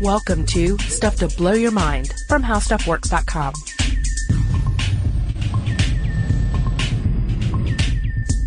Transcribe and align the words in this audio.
Welcome 0.00 0.46
to 0.46 0.78
Stuff 0.78 1.16
to 1.16 1.28
Blow 1.28 1.52
Your 1.52 1.72
Mind 1.72 2.14
from 2.26 2.42
HowStuffWorks.com. 2.42 3.52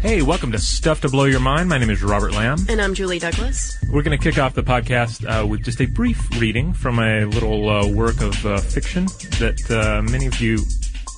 Hey, 0.02 0.24
welcome 0.24 0.52
to 0.52 0.58
Stuff 0.58 1.02
to 1.02 1.10
Blow 1.10 1.26
Your 1.26 1.40
Mind. 1.40 1.70
My 1.70 1.78
name 1.78 1.92
is 1.92 2.02
Robert 2.02 2.32
Lamb. 2.32 2.58
And 2.68 2.82
I'm 2.82 2.96
Julie 2.96 3.20
Douglas. 3.20 3.78
We're 3.88 4.02
going 4.02 4.18
to 4.18 4.24
kick 4.24 4.40
off 4.40 4.56
the 4.56 4.64
podcast 4.64 5.30
uh, 5.30 5.46
with 5.46 5.64
just 5.64 5.80
a 5.80 5.86
brief 5.86 6.28
reading 6.42 6.74
from 6.74 6.98
a 6.98 7.26
little 7.26 7.70
uh, 7.70 7.88
work 7.88 8.20
of 8.22 8.44
uh, 8.48 8.58
fiction 8.58 9.06
that 9.38 9.64
uh, 9.70 10.02
many 10.02 10.26
of 10.26 10.42
you, 10.42 10.56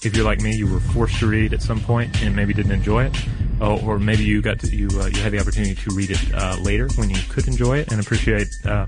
if 0.03 0.17
you're 0.17 0.25
like 0.25 0.41
me, 0.41 0.53
you 0.53 0.69
were 0.69 0.81
forced 0.81 1.17
to 1.19 1.27
read 1.27 1.53
at 1.53 1.61
some 1.61 1.79
point 1.79 2.21
and 2.21 2.35
maybe 2.35 2.53
didn't 2.53 2.73
enjoy 2.73 3.05
it, 3.05 3.15
oh, 3.61 3.79
or 3.85 3.99
maybe 3.99 4.23
you 4.23 4.41
got 4.41 4.59
to, 4.59 4.67
you 4.67 4.87
uh, 4.99 5.07
you 5.07 5.21
had 5.21 5.31
the 5.31 5.39
opportunity 5.39 5.75
to 5.75 5.95
read 5.95 6.11
it 6.11 6.33
uh, 6.33 6.57
later 6.61 6.87
when 6.95 7.09
you 7.09 7.21
could 7.29 7.47
enjoy 7.47 7.77
it 7.79 7.91
and 7.91 7.99
appreciate 7.99 8.47
uh, 8.65 8.85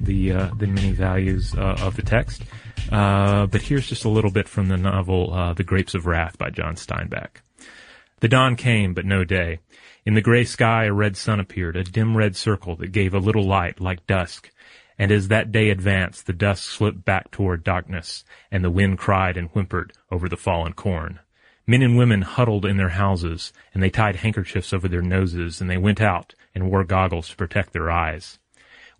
the 0.00 0.32
uh, 0.32 0.50
the 0.56 0.66
many 0.66 0.92
values 0.92 1.54
uh, 1.54 1.76
of 1.80 1.96
the 1.96 2.02
text. 2.02 2.42
but 2.90 3.62
here's 3.62 3.88
just 3.88 4.04
a 4.04 4.08
little 4.08 4.30
bit 4.30 4.48
from 4.48 4.68
the 4.68 4.76
novel 4.76 5.54
"The 5.54 5.64
Grapes 5.64 5.94
of 5.94 6.06
Wrath" 6.06 6.38
by 6.38 6.50
John 6.50 6.74
Steinbeck. 6.74 7.42
The 8.20 8.28
dawn 8.28 8.56
came, 8.56 8.94
but 8.94 9.04
no 9.04 9.24
day. 9.24 9.60
In 10.04 10.14
the 10.14 10.22
gray 10.22 10.44
sky 10.44 10.86
a 10.86 10.92
red 10.92 11.16
sun 11.16 11.38
appeared, 11.38 11.76
a 11.76 11.84
dim 11.84 12.16
red 12.16 12.34
circle 12.34 12.76
that 12.76 12.92
gave 12.92 13.14
a 13.14 13.18
little 13.18 13.44
light 13.44 13.80
like 13.80 14.06
dusk. 14.06 14.50
And 14.98 15.12
as 15.12 15.28
that 15.28 15.52
day 15.52 15.70
advanced, 15.70 16.26
the 16.26 16.32
dusk 16.32 16.68
slipped 16.68 17.04
back 17.04 17.30
toward 17.30 17.62
darkness, 17.62 18.24
and 18.50 18.64
the 18.64 18.70
wind 18.70 18.98
cried 18.98 19.36
and 19.36 19.48
whimpered 19.50 19.92
over 20.10 20.28
the 20.28 20.36
fallen 20.36 20.72
corn. 20.72 21.20
Men 21.70 21.82
and 21.82 21.98
women 21.98 22.22
huddled 22.22 22.64
in 22.64 22.78
their 22.78 22.88
houses, 22.88 23.52
and 23.74 23.82
they 23.82 23.90
tied 23.90 24.16
handkerchiefs 24.16 24.72
over 24.72 24.88
their 24.88 25.02
noses, 25.02 25.60
and 25.60 25.68
they 25.68 25.76
went 25.76 26.00
out 26.00 26.34
and 26.54 26.70
wore 26.70 26.82
goggles 26.82 27.28
to 27.28 27.36
protect 27.36 27.74
their 27.74 27.90
eyes. 27.90 28.38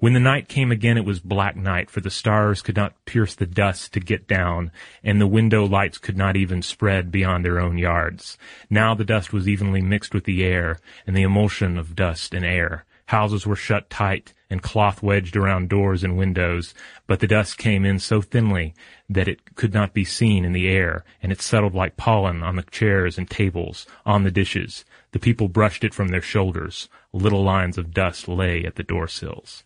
When 0.01 0.13
the 0.13 0.21
night 0.21 0.49
came 0.49 0.71
again, 0.71 0.99
it 0.99 1.07
was 1.07 1.19
black 1.19 1.57
night, 1.57 1.89
for 1.89 2.03
the 2.03 2.11
stars 2.11 2.61
could 2.61 2.77
not 2.77 3.07
pierce 3.07 3.35
the 3.35 3.47
dust 3.47 3.95
to 3.95 4.01
get 4.01 4.29
down, 4.29 4.71
and 5.03 5.19
the 5.19 5.27
window 5.27 5.65
lights 5.65 5.97
could 5.97 6.19
not 6.19 6.37
even 6.37 6.61
spread 6.61 7.11
beyond 7.11 7.43
their 7.43 7.59
own 7.59 7.79
yards. 7.79 8.37
Now 8.69 8.95
the 8.95 9.03
dust 9.03 9.33
was 9.33 9.49
evenly 9.49 9.81
mixed 9.81 10.13
with 10.13 10.25
the 10.25 10.45
air, 10.45 10.79
and 11.07 11.17
the 11.17 11.23
emulsion 11.23 11.79
of 11.79 11.97
dust 11.97 12.35
and 12.35 12.45
air. 12.45 12.85
Houses 13.09 13.47
were 13.47 13.57
shut 13.57 13.89
tight, 13.89 14.35
and 14.51 14.63
cloth 14.63 15.03
wedged 15.03 15.35
around 15.35 15.71
doors 15.71 16.05
and 16.05 16.19
windows, 16.19 16.75
but 17.07 17.21
the 17.21 17.27
dust 17.27 17.57
came 17.57 17.87
in 17.87 17.99
so 17.99 18.21
thinly 18.21 18.75
that 19.09 19.29
it 19.29 19.55
could 19.55 19.73
not 19.73 19.95
be 19.95 20.05
seen 20.05 20.45
in 20.45 20.53
the 20.53 20.69
air, 20.69 21.05
and 21.23 21.33
it 21.33 21.41
settled 21.41 21.75
like 21.75 21.97
pollen 21.97 22.43
on 22.43 22.57
the 22.57 22.63
chairs 22.65 23.17
and 23.17 23.31
tables, 23.31 23.87
on 24.05 24.25
the 24.25 24.31
dishes. 24.31 24.85
The 25.13 25.19
people 25.19 25.49
brushed 25.49 25.85
it 25.85 25.95
from 25.95 26.09
their 26.09 26.21
shoulders. 26.21 26.91
Little 27.15 27.43
lines 27.43 27.79
of 27.79 27.95
dust 27.95 28.29
lay 28.29 28.65
at 28.65 28.75
the 28.75 28.83
door 28.83 29.09
sills 29.09 29.65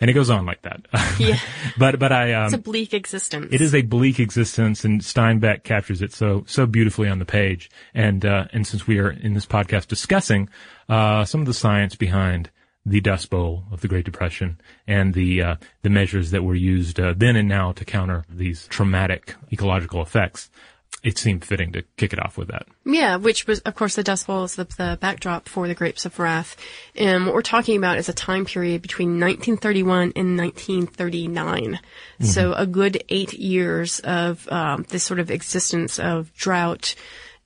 and 0.00 0.10
it 0.10 0.14
goes 0.14 0.30
on 0.30 0.46
like 0.46 0.62
that. 0.62 0.86
Yeah. 1.18 1.38
but 1.76 1.98
but 1.98 2.12
I 2.12 2.32
um, 2.34 2.46
it's 2.46 2.54
a 2.54 2.58
bleak 2.58 2.94
existence. 2.94 3.48
It 3.50 3.60
is 3.60 3.74
a 3.74 3.82
bleak 3.82 4.20
existence, 4.20 4.84
and 4.84 5.00
Steinbeck 5.00 5.64
captures 5.64 6.00
it 6.00 6.12
so 6.12 6.44
so 6.46 6.66
beautifully 6.66 7.08
on 7.08 7.18
the 7.18 7.24
page. 7.24 7.70
And 7.94 8.24
uh, 8.24 8.46
and 8.52 8.66
since 8.66 8.86
we 8.86 8.98
are 8.98 9.10
in 9.10 9.34
this 9.34 9.46
podcast 9.46 9.88
discussing 9.88 10.48
uh, 10.88 11.24
some 11.24 11.40
of 11.40 11.46
the 11.46 11.54
science 11.54 11.96
behind 11.96 12.50
the 12.86 13.00
Dust 13.00 13.30
Bowl 13.30 13.64
of 13.70 13.80
the 13.80 13.88
Great 13.88 14.04
Depression 14.04 14.60
and 14.86 15.12
the 15.14 15.42
uh, 15.42 15.56
the 15.82 15.90
measures 15.90 16.30
that 16.30 16.44
were 16.44 16.54
used 16.54 17.00
uh, 17.00 17.14
then 17.16 17.36
and 17.36 17.48
now 17.48 17.72
to 17.72 17.84
counter 17.84 18.24
these 18.28 18.66
traumatic 18.68 19.34
ecological 19.52 20.00
effects, 20.02 20.50
it 21.02 21.16
seemed 21.16 21.44
fitting 21.44 21.72
to 21.72 21.82
kick 21.96 22.12
it 22.12 22.18
off 22.18 22.36
with 22.36 22.48
that. 22.48 22.66
Yeah, 22.84 23.16
which 23.16 23.46
was, 23.46 23.60
of 23.60 23.74
course, 23.74 23.94
the 23.94 24.02
Dust 24.02 24.26
Bowl 24.26 24.44
is 24.44 24.56
the, 24.56 24.64
the 24.64 24.98
backdrop 25.00 25.48
for 25.48 25.68
the 25.68 25.74
Grapes 25.74 26.04
of 26.04 26.18
Wrath. 26.18 26.56
And 26.96 27.24
what 27.24 27.34
we're 27.34 27.42
talking 27.42 27.76
about 27.76 27.98
is 27.98 28.08
a 28.08 28.12
time 28.12 28.44
period 28.44 28.82
between 28.82 29.20
1931 29.20 30.12
and 30.16 30.36
1939. 30.36 31.74
Mm-hmm. 31.74 32.24
So 32.24 32.52
a 32.52 32.66
good 32.66 33.04
eight 33.08 33.32
years 33.32 34.00
of 34.00 34.50
um, 34.50 34.86
this 34.88 35.04
sort 35.04 35.20
of 35.20 35.30
existence 35.30 35.98
of 36.00 36.34
drought, 36.34 36.94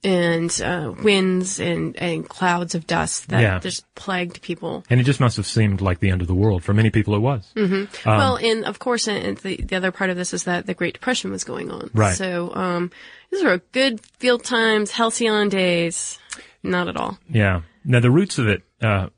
and 0.04 0.60
uh, 0.60 0.92
winds 1.02 1.60
and, 1.60 1.96
and 1.96 2.28
clouds 2.28 2.74
of 2.74 2.86
dust 2.86 3.28
that 3.28 3.40
yeah. 3.40 3.58
just 3.60 3.92
plagued 3.94 4.42
people. 4.42 4.84
And 4.90 5.00
it 5.00 5.04
just 5.04 5.20
must 5.20 5.36
have 5.36 5.46
seemed 5.46 5.80
like 5.80 6.00
the 6.00 6.10
end 6.10 6.22
of 6.22 6.28
the 6.28 6.34
world. 6.34 6.64
For 6.64 6.74
many 6.74 6.90
people, 6.90 7.14
it 7.14 7.20
was. 7.20 7.50
Mm-hmm. 7.56 8.08
Um, 8.08 8.18
well, 8.18 8.36
and 8.36 8.64
of 8.64 8.78
course, 8.78 9.06
and 9.06 9.38
the, 9.38 9.56
the 9.56 9.76
other 9.76 9.92
part 9.92 10.10
of 10.10 10.16
this 10.16 10.34
is 10.34 10.44
that 10.44 10.66
the 10.66 10.74
Great 10.74 10.94
Depression 10.94 11.30
was 11.30 11.44
going 11.44 11.70
on. 11.70 11.90
Right. 11.94 12.14
So 12.14 12.52
um, 12.54 12.90
these 13.30 13.44
were 13.44 13.58
good 13.72 14.00
field 14.18 14.44
times, 14.44 14.90
halcyon 14.90 15.48
days. 15.48 16.18
Not 16.62 16.88
at 16.88 16.96
all. 16.96 17.18
Yeah. 17.28 17.62
Now, 17.84 18.00
the 18.00 18.10
roots 18.10 18.38
of 18.38 18.48
it 18.48 18.62
uh, 18.80 19.08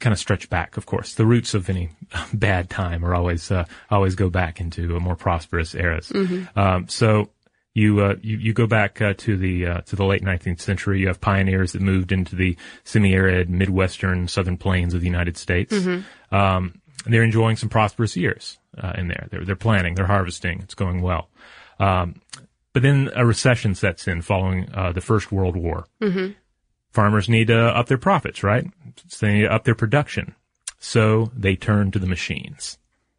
kind 0.00 0.12
of 0.12 0.18
stretch 0.18 0.50
back, 0.50 0.76
of 0.76 0.86
course. 0.86 1.14
The 1.14 1.24
roots 1.24 1.54
of 1.54 1.70
any 1.70 1.90
bad 2.32 2.70
time 2.70 3.04
are 3.04 3.14
always 3.14 3.50
uh, 3.50 3.64
always 3.90 4.14
go 4.14 4.30
back 4.30 4.60
into 4.60 4.98
more 5.00 5.16
prosperous 5.16 5.74
eras. 5.74 6.10
Mm-hmm. 6.10 6.58
Um, 6.58 6.88
so 6.88 7.30
you, 7.74 8.00
uh, 8.00 8.14
you, 8.22 8.38
you 8.38 8.52
go 8.52 8.66
back 8.66 9.02
uh, 9.02 9.14
to 9.18 9.36
the 9.36 9.66
uh, 9.66 9.80
to 9.82 9.96
the 9.96 10.04
late 10.04 10.22
19th 10.22 10.60
century. 10.60 11.00
You 11.00 11.08
have 11.08 11.20
pioneers 11.20 11.72
that 11.72 11.82
moved 11.82 12.12
into 12.12 12.36
the 12.36 12.56
semi-arid 12.84 13.50
Midwestern 13.50 14.28
Southern 14.28 14.56
plains 14.56 14.94
of 14.94 15.00
the 15.00 15.06
United 15.06 15.36
States. 15.36 15.74
Mm-hmm. 15.74 16.34
Um, 16.34 16.80
they're 17.04 17.24
enjoying 17.24 17.56
some 17.56 17.68
prosperous 17.68 18.16
years 18.16 18.58
uh, 18.78 18.92
in 18.96 19.08
there. 19.08 19.26
They're 19.30 19.44
they're 19.44 19.56
planting, 19.56 19.96
they're 19.96 20.06
harvesting. 20.06 20.60
It's 20.60 20.74
going 20.74 21.02
well. 21.02 21.28
Um, 21.80 22.20
but 22.72 22.82
then 22.82 23.10
a 23.14 23.26
recession 23.26 23.74
sets 23.74 24.06
in 24.06 24.22
following 24.22 24.68
uh, 24.72 24.92
the 24.92 25.00
First 25.00 25.32
World 25.32 25.56
War. 25.56 25.86
Mm-hmm. 26.00 26.32
Farmers 26.92 27.28
need 27.28 27.48
to 27.48 27.58
up 27.58 27.86
their 27.86 27.98
profits, 27.98 28.44
right? 28.44 28.66
So 29.08 29.26
they 29.26 29.32
need 29.32 29.42
to 29.42 29.52
up 29.52 29.64
their 29.64 29.74
production. 29.74 30.34
So 30.78 31.32
they 31.36 31.56
turn 31.56 31.90
to 31.90 31.98
the 31.98 32.06
machines. 32.06 32.78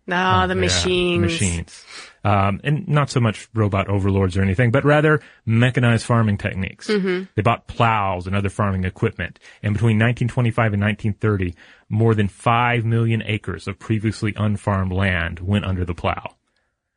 Ah, 0.10 0.44
oh, 0.44 0.48
the 0.48 0.56
yeah, 0.56 0.62
machines. 0.62 1.22
Machines. 1.22 1.86
Um, 2.24 2.60
and 2.64 2.88
not 2.88 3.10
so 3.10 3.20
much 3.20 3.48
robot 3.54 3.88
overlords 3.88 4.36
or 4.36 4.42
anything, 4.42 4.72
but 4.72 4.84
rather 4.84 5.22
mechanized 5.46 6.06
farming 6.06 6.38
techniques. 6.38 6.88
Mm-hmm. 6.88 7.26
They 7.36 7.42
bought 7.42 7.68
plows 7.68 8.26
and 8.26 8.36
other 8.36 8.50
farming 8.50 8.84
equipment. 8.84 9.40
And 9.62 9.74
between 9.74 9.98
1925 9.98 10.74
and 10.74 10.82
1930, 10.82 11.56
more 11.90 12.16
than 12.16 12.28
5 12.28 12.84
million 12.84 13.22
acres 13.26 13.68
of 13.68 13.78
previously 13.78 14.34
unfarmed 14.36 14.92
land 14.92 15.40
went 15.40 15.66
under 15.66 15.86
the 15.86 15.94
plow. 15.94 16.35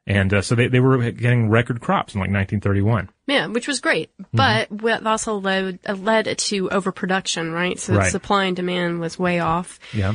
And 0.09 0.33
uh, 0.33 0.41
so 0.41 0.55
they, 0.55 0.69
they 0.69 0.81
were 0.81 1.11
getting 1.11 1.51
record 1.51 1.83
crops 1.83 2.15
in 2.15 2.21
like 2.21 2.31
1931. 2.31 3.11
Yeah, 3.27 3.47
which 3.49 3.69
was 3.69 3.81
great. 3.81 4.11
Mm-hmm. 4.17 4.37
But 4.39 4.69
that 4.71 5.07
also 5.07 5.39
led, 5.39 5.81
uh, 5.87 5.93
led 5.93 6.39
to 6.39 6.71
overproduction, 6.71 7.53
right? 7.53 7.79
So 7.79 7.95
right. 7.95 8.11
supply 8.11 8.47
and 8.47 8.57
demand 8.57 9.01
was 9.01 9.19
way 9.19 9.41
off. 9.41 9.79
Yeah. 9.93 10.15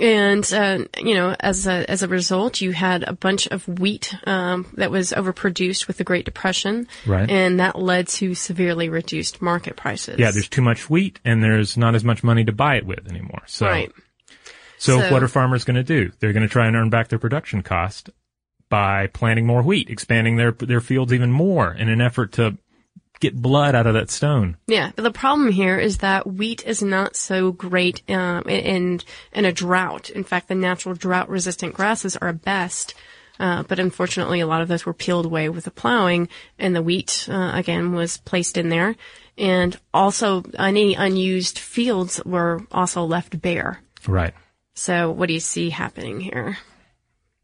And, 0.00 0.52
uh, 0.54 0.84
you 0.98 1.14
know, 1.14 1.36
as 1.38 1.66
a, 1.66 1.88
as 1.88 2.02
a 2.02 2.08
result, 2.08 2.62
you 2.62 2.72
had 2.72 3.02
a 3.02 3.12
bunch 3.12 3.46
of 3.48 3.68
wheat, 3.68 4.14
um, 4.26 4.66
that 4.78 4.90
was 4.90 5.12
overproduced 5.12 5.86
with 5.86 5.98
the 5.98 6.04
Great 6.04 6.24
Depression. 6.24 6.88
Right. 7.06 7.28
And 7.30 7.60
that 7.60 7.78
led 7.78 8.08
to 8.08 8.34
severely 8.34 8.88
reduced 8.88 9.42
market 9.42 9.76
prices. 9.76 10.18
Yeah, 10.18 10.30
there's 10.30 10.48
too 10.48 10.62
much 10.62 10.88
wheat 10.88 11.20
and 11.26 11.42
there's 11.42 11.76
not 11.76 11.94
as 11.94 12.04
much 12.04 12.24
money 12.24 12.44
to 12.44 12.52
buy 12.52 12.76
it 12.76 12.86
with 12.86 13.06
anymore. 13.06 13.42
So. 13.44 13.66
Right. 13.66 13.92
So, 14.78 15.00
so 15.00 15.12
what 15.12 15.22
are 15.22 15.28
farmers 15.28 15.64
going 15.64 15.76
to 15.76 15.82
do? 15.82 16.10
They're 16.20 16.32
going 16.32 16.42
to 16.42 16.52
try 16.52 16.66
and 16.66 16.76
earn 16.76 16.90
back 16.90 17.08
their 17.08 17.18
production 17.18 17.62
cost 17.62 18.10
by 18.68 19.06
planting 19.08 19.46
more 19.46 19.62
wheat, 19.62 19.90
expanding 19.90 20.36
their 20.36 20.52
their 20.52 20.80
fields 20.80 21.12
even 21.12 21.30
more 21.30 21.72
in 21.72 21.88
an 21.88 22.00
effort 22.00 22.32
to 22.32 22.56
get 23.20 23.40
blood 23.40 23.74
out 23.74 23.86
of 23.86 23.94
that 23.94 24.10
stone. 24.10 24.56
Yeah, 24.66 24.92
but 24.94 25.02
the 25.02 25.10
problem 25.10 25.50
here 25.50 25.78
is 25.78 25.98
that 25.98 26.26
wheat 26.26 26.66
is 26.66 26.82
not 26.82 27.16
so 27.16 27.52
great 27.52 28.08
um, 28.10 28.42
in 28.48 29.00
in 29.32 29.44
a 29.44 29.52
drought. 29.52 30.10
In 30.10 30.24
fact, 30.24 30.48
the 30.48 30.54
natural 30.54 30.94
drought 30.94 31.28
resistant 31.28 31.74
grasses 31.74 32.16
are 32.16 32.32
best. 32.32 32.94
Uh, 33.38 33.62
but 33.64 33.78
unfortunately, 33.78 34.40
a 34.40 34.46
lot 34.46 34.62
of 34.62 34.68
those 34.68 34.86
were 34.86 34.94
peeled 34.94 35.26
away 35.26 35.50
with 35.50 35.64
the 35.64 35.70
plowing, 35.70 36.26
and 36.58 36.74
the 36.74 36.80
wheat 36.80 37.28
uh, 37.30 37.50
again 37.52 37.92
was 37.92 38.16
placed 38.16 38.56
in 38.56 38.70
there. 38.70 38.96
And 39.36 39.78
also, 39.92 40.42
any 40.58 40.94
unused 40.94 41.58
fields 41.58 42.18
were 42.24 42.62
also 42.72 43.04
left 43.04 43.38
bare. 43.42 43.82
Right. 44.08 44.32
So, 44.74 45.10
what 45.10 45.26
do 45.26 45.34
you 45.34 45.40
see 45.40 45.68
happening 45.68 46.20
here? 46.20 46.56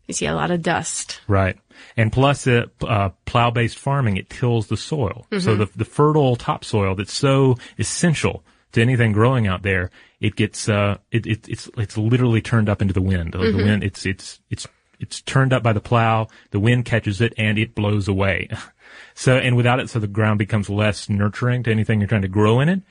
You 0.07 0.15
see 0.15 0.27
a 0.27 0.35
lot 0.35 0.51
of 0.51 0.63
dust. 0.63 1.21
Right. 1.29 1.57
And 1.97 2.13
plus, 2.13 2.47
uh, 2.47 2.67
uh, 2.83 3.11
plow-based 3.25 3.79
farming, 3.79 4.17
it 4.17 4.31
tills 4.31 4.67
the 4.67 4.77
soil. 4.77 5.27
Mm-hmm. 5.31 5.45
So 5.45 5.57
the, 5.57 5.67
the 5.77 5.85
fertile 5.85 6.37
topsoil 6.37 6.95
that's 6.95 7.13
so 7.13 7.57
essential 7.79 8.45
to 8.73 8.83
anything 8.83 9.13
growing 9.13 9.47
out 9.47 9.63
there, 9.63 9.91
it 10.21 10.37
gets, 10.37 10.69
uh, 10.69 10.99
it, 11.11 11.27
it, 11.27 11.49
it's, 11.49 11.71
it's 11.77 11.97
literally 11.97 12.41
turned 12.41 12.69
up 12.69 12.83
into 12.83 12.95
the 12.95 13.03
wind. 13.03 13.33
Mm-hmm. 13.33 13.57
The 13.57 13.65
wind, 13.65 13.85
it's, 13.85 14.07
it's, 14.07 14.41
it's, 14.51 14.67
it's 14.99 15.21
turned 15.21 15.53
up 15.53 15.63
by 15.63 15.73
the 15.73 15.81
plow, 15.81 16.29
the 16.51 16.61
wind 16.61 16.85
catches 16.85 17.21
it, 17.21 17.35
and 17.37 17.59
it 17.59 17.75
blows 17.75 18.09
away. 18.09 18.49
so, 19.15 19.37
and 19.37 19.57
without 19.57 19.81
it, 19.81 19.91
so 19.91 19.99
the 19.99 20.07
ground 20.07 20.39
becomes 20.39 20.71
less 20.71 21.09
nurturing 21.09 21.63
to 21.65 21.71
anything 21.71 22.01
you're 22.01 22.09
trying 22.09 22.23
to 22.23 22.29
grow 22.29 22.61
in 22.61 22.69
it, 22.69 22.83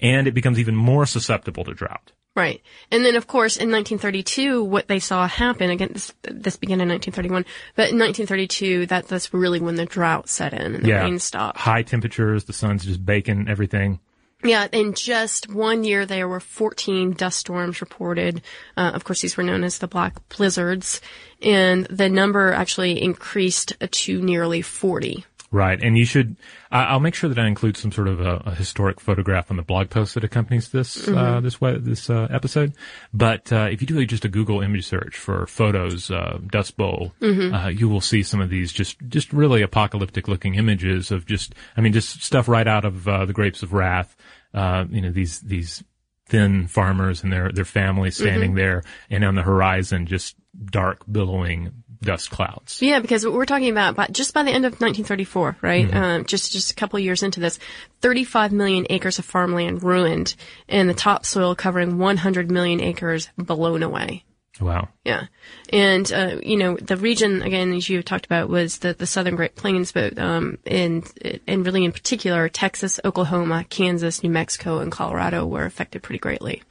and 0.00 0.26
it 0.26 0.34
becomes 0.34 0.58
even 0.58 0.74
more 0.74 1.06
susceptible 1.06 1.64
to 1.64 1.74
drought. 1.74 2.12
Right. 2.40 2.62
And 2.90 3.04
then, 3.04 3.16
of 3.16 3.26
course, 3.26 3.58
in 3.58 3.70
1932, 3.70 4.64
what 4.64 4.88
they 4.88 4.98
saw 4.98 5.28
happen, 5.28 5.68
again, 5.68 5.90
this, 5.92 6.10
this 6.22 6.56
began 6.56 6.80
in 6.80 6.88
1931, 6.88 7.44
but 7.76 7.90
in 7.90 7.98
1932, 7.98 8.86
that, 8.86 9.08
that's 9.08 9.34
really 9.34 9.60
when 9.60 9.74
the 9.74 9.84
drought 9.84 10.30
set 10.30 10.54
in 10.54 10.74
and 10.74 10.82
the 10.82 10.88
yeah. 10.88 11.02
rain 11.02 11.18
stopped. 11.18 11.58
High 11.58 11.82
temperatures, 11.82 12.44
the 12.44 12.54
sun's 12.54 12.86
just 12.86 13.04
baking 13.04 13.46
everything. 13.46 14.00
Yeah, 14.42 14.68
in 14.72 14.94
just 14.94 15.52
one 15.52 15.84
year, 15.84 16.06
there 16.06 16.26
were 16.26 16.40
14 16.40 17.12
dust 17.12 17.40
storms 17.40 17.82
reported. 17.82 18.40
Uh, 18.74 18.92
of 18.94 19.04
course, 19.04 19.20
these 19.20 19.36
were 19.36 19.42
known 19.42 19.62
as 19.62 19.76
the 19.76 19.86
black 19.86 20.16
blizzards, 20.30 21.02
and 21.42 21.84
the 21.86 22.08
number 22.08 22.52
actually 22.52 23.02
increased 23.02 23.74
to 23.78 24.22
nearly 24.22 24.62
40. 24.62 25.26
Right, 25.52 25.82
and 25.82 25.98
you 25.98 26.04
should. 26.04 26.36
I- 26.70 26.84
I'll 26.84 27.00
make 27.00 27.16
sure 27.16 27.28
that 27.28 27.38
I 27.38 27.48
include 27.48 27.76
some 27.76 27.90
sort 27.90 28.06
of 28.06 28.20
a, 28.20 28.36
a 28.46 28.54
historic 28.54 29.00
photograph 29.00 29.50
on 29.50 29.56
the 29.56 29.64
blog 29.64 29.90
post 29.90 30.14
that 30.14 30.22
accompanies 30.22 30.68
this 30.68 31.08
uh, 31.08 31.40
this 31.40 31.60
way, 31.60 31.76
this 31.76 32.08
uh, 32.08 32.28
episode. 32.30 32.72
But 33.12 33.52
uh, 33.52 33.68
if 33.68 33.80
you 33.80 33.88
do 33.88 34.06
just 34.06 34.24
a 34.24 34.28
Google 34.28 34.60
image 34.60 34.86
search 34.86 35.16
for 35.16 35.46
photos 35.48 36.08
uh, 36.08 36.38
Dust 36.52 36.76
Bowl, 36.76 37.14
uh, 37.52 37.66
you 37.68 37.88
will 37.88 38.00
see 38.00 38.22
some 38.22 38.40
of 38.40 38.48
these 38.48 38.72
just 38.72 38.96
just 39.08 39.32
really 39.32 39.60
apocalyptic 39.62 40.28
looking 40.28 40.54
images 40.54 41.10
of 41.10 41.26
just. 41.26 41.54
I 41.76 41.80
mean, 41.80 41.92
just 41.92 42.22
stuff 42.22 42.46
right 42.46 42.68
out 42.68 42.84
of 42.84 43.08
uh, 43.08 43.24
the 43.24 43.32
Grapes 43.32 43.64
of 43.64 43.72
Wrath. 43.72 44.16
Uh, 44.54 44.84
you 44.88 45.00
know, 45.00 45.10
these 45.10 45.40
these 45.40 45.82
thin 46.26 46.68
farmers 46.68 47.24
and 47.24 47.32
their 47.32 47.50
their 47.50 47.64
families 47.64 48.14
standing 48.16 48.54
there, 48.54 48.84
and 49.10 49.24
on 49.24 49.34
the 49.34 49.42
horizon, 49.42 50.06
just 50.06 50.36
dark 50.66 51.02
billowing 51.10 51.72
dust 52.02 52.30
clouds. 52.30 52.80
Yeah, 52.80 53.00
because 53.00 53.24
what 53.24 53.34
we're 53.34 53.44
talking 53.44 53.70
about 53.70 53.96
by, 53.96 54.06
just 54.06 54.34
by 54.34 54.42
the 54.42 54.50
end 54.50 54.64
of 54.64 54.72
1934, 54.72 55.58
right? 55.60 55.92
Um, 55.94 56.24
just 56.24 56.52
just 56.52 56.70
a 56.70 56.74
couple 56.74 56.98
of 56.98 57.04
years 57.04 57.22
into 57.22 57.40
this, 57.40 57.58
35 58.00 58.52
million 58.52 58.86
acres 58.90 59.18
of 59.18 59.24
farmland 59.24 59.82
ruined, 59.82 60.34
and 60.68 60.88
the 60.88 60.94
topsoil 60.94 61.54
covering 61.54 61.98
100 61.98 62.50
million 62.50 62.80
acres 62.80 63.28
blown 63.36 63.82
away. 63.82 64.24
Wow. 64.60 64.88
Yeah, 65.04 65.26
and 65.72 66.10
uh, 66.12 66.36
you 66.42 66.56
know 66.56 66.76
the 66.76 66.96
region 66.96 67.42
again, 67.42 67.72
as 67.72 67.88
you 67.88 68.02
talked 68.02 68.26
about, 68.26 68.48
was 68.48 68.78
the 68.78 68.92
the 68.92 69.06
Southern 69.06 69.36
Great 69.36 69.56
Plains, 69.56 69.92
but 69.92 70.18
um, 70.18 70.58
and 70.66 71.10
and 71.46 71.64
really 71.64 71.84
in 71.84 71.92
particular, 71.92 72.48
Texas, 72.48 73.00
Oklahoma, 73.04 73.64
Kansas, 73.68 74.22
New 74.22 74.30
Mexico, 74.30 74.80
and 74.80 74.92
Colorado 74.92 75.46
were 75.46 75.64
affected 75.64 76.02
pretty 76.02 76.18
greatly. 76.18 76.62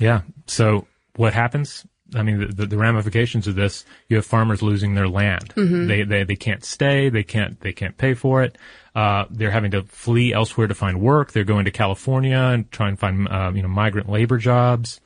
Yeah. 0.00 0.22
So 0.46 0.86
what 1.16 1.34
happens? 1.34 1.86
I 2.14 2.22
mean, 2.22 2.40
the, 2.40 2.46
the, 2.46 2.66
the 2.66 2.76
ramifications 2.76 3.46
of 3.46 3.54
this, 3.54 3.84
you 4.08 4.16
have 4.16 4.26
farmers 4.26 4.62
losing 4.62 4.94
their 4.94 5.08
land. 5.08 5.52
They, 5.56 6.02
they, 6.02 6.24
they 6.24 6.36
can't 6.36 6.64
stay. 6.64 7.08
They 7.08 7.22
can't, 7.22 7.58
they 7.60 7.72
can't 7.72 7.96
pay 7.96 8.14
for 8.14 8.42
it. 8.42 8.58
Uh, 8.94 9.24
they're 9.30 9.50
having 9.50 9.70
to 9.72 9.82
flee 9.84 10.32
elsewhere 10.32 10.66
to 10.66 10.74
find 10.74 11.00
work. 11.00 11.32
They're 11.32 11.44
going 11.44 11.64
to 11.64 11.70
California 11.70 12.36
and 12.36 12.70
try 12.70 12.88
and 12.88 12.98
find, 12.98 13.26
uh, 13.28 13.52
you 13.54 13.62
know, 13.62 13.68
migrant 13.68 14.08
labor 14.10 14.38
jobs. 14.38 15.00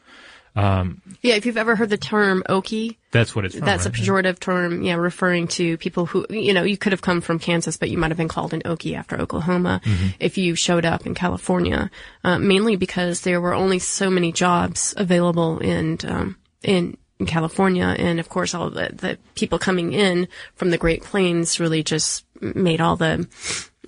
Um, 0.56 1.02
Yeah, 1.22 1.34
if 1.36 1.46
you've 1.46 1.56
ever 1.56 1.76
heard 1.76 1.88
the 1.88 1.96
term 1.96 2.42
Okie, 2.48 2.96
That's 3.12 3.34
what 3.36 3.44
it's 3.44 3.54
from. 3.54 3.64
that's 3.64 3.86
a 3.86 3.90
right? 3.90 3.98
pejorative 3.98 4.40
term, 4.40 4.82
yeah, 4.82 4.94
referring 4.96 5.46
to 5.48 5.78
people 5.78 6.04
who, 6.06 6.26
you 6.30 6.52
know, 6.52 6.64
you 6.64 6.76
could 6.76 6.90
have 6.92 7.00
come 7.02 7.20
from 7.20 7.38
Kansas, 7.38 7.76
but 7.76 7.90
you 7.90 7.96
might 7.98 8.10
have 8.10 8.18
been 8.18 8.28
called 8.28 8.52
an 8.52 8.62
Okie 8.62 8.96
after 8.96 9.20
Oklahoma 9.20 9.80
if 10.18 10.36
you 10.36 10.56
showed 10.56 10.84
up 10.84 11.06
in 11.06 11.14
California, 11.14 11.90
uh, 12.24 12.38
mainly 12.40 12.74
because 12.74 13.20
there 13.20 13.40
were 13.40 13.54
only 13.54 13.78
so 13.78 14.10
many 14.10 14.32
jobs 14.32 14.94
available 14.96 15.60
in, 15.60 15.98
um, 16.08 16.36
in, 16.62 16.96
in 17.18 17.26
California. 17.26 17.84
And 17.98 18.20
of 18.20 18.28
course, 18.28 18.54
all 18.54 18.70
the, 18.70 18.90
the 18.92 19.18
people 19.34 19.58
coming 19.58 19.92
in 19.92 20.28
from 20.54 20.70
the 20.70 20.78
Great 20.78 21.02
Plains 21.02 21.58
really 21.60 21.82
just 21.82 22.24
made 22.40 22.80
all 22.80 22.96
the, 22.96 23.26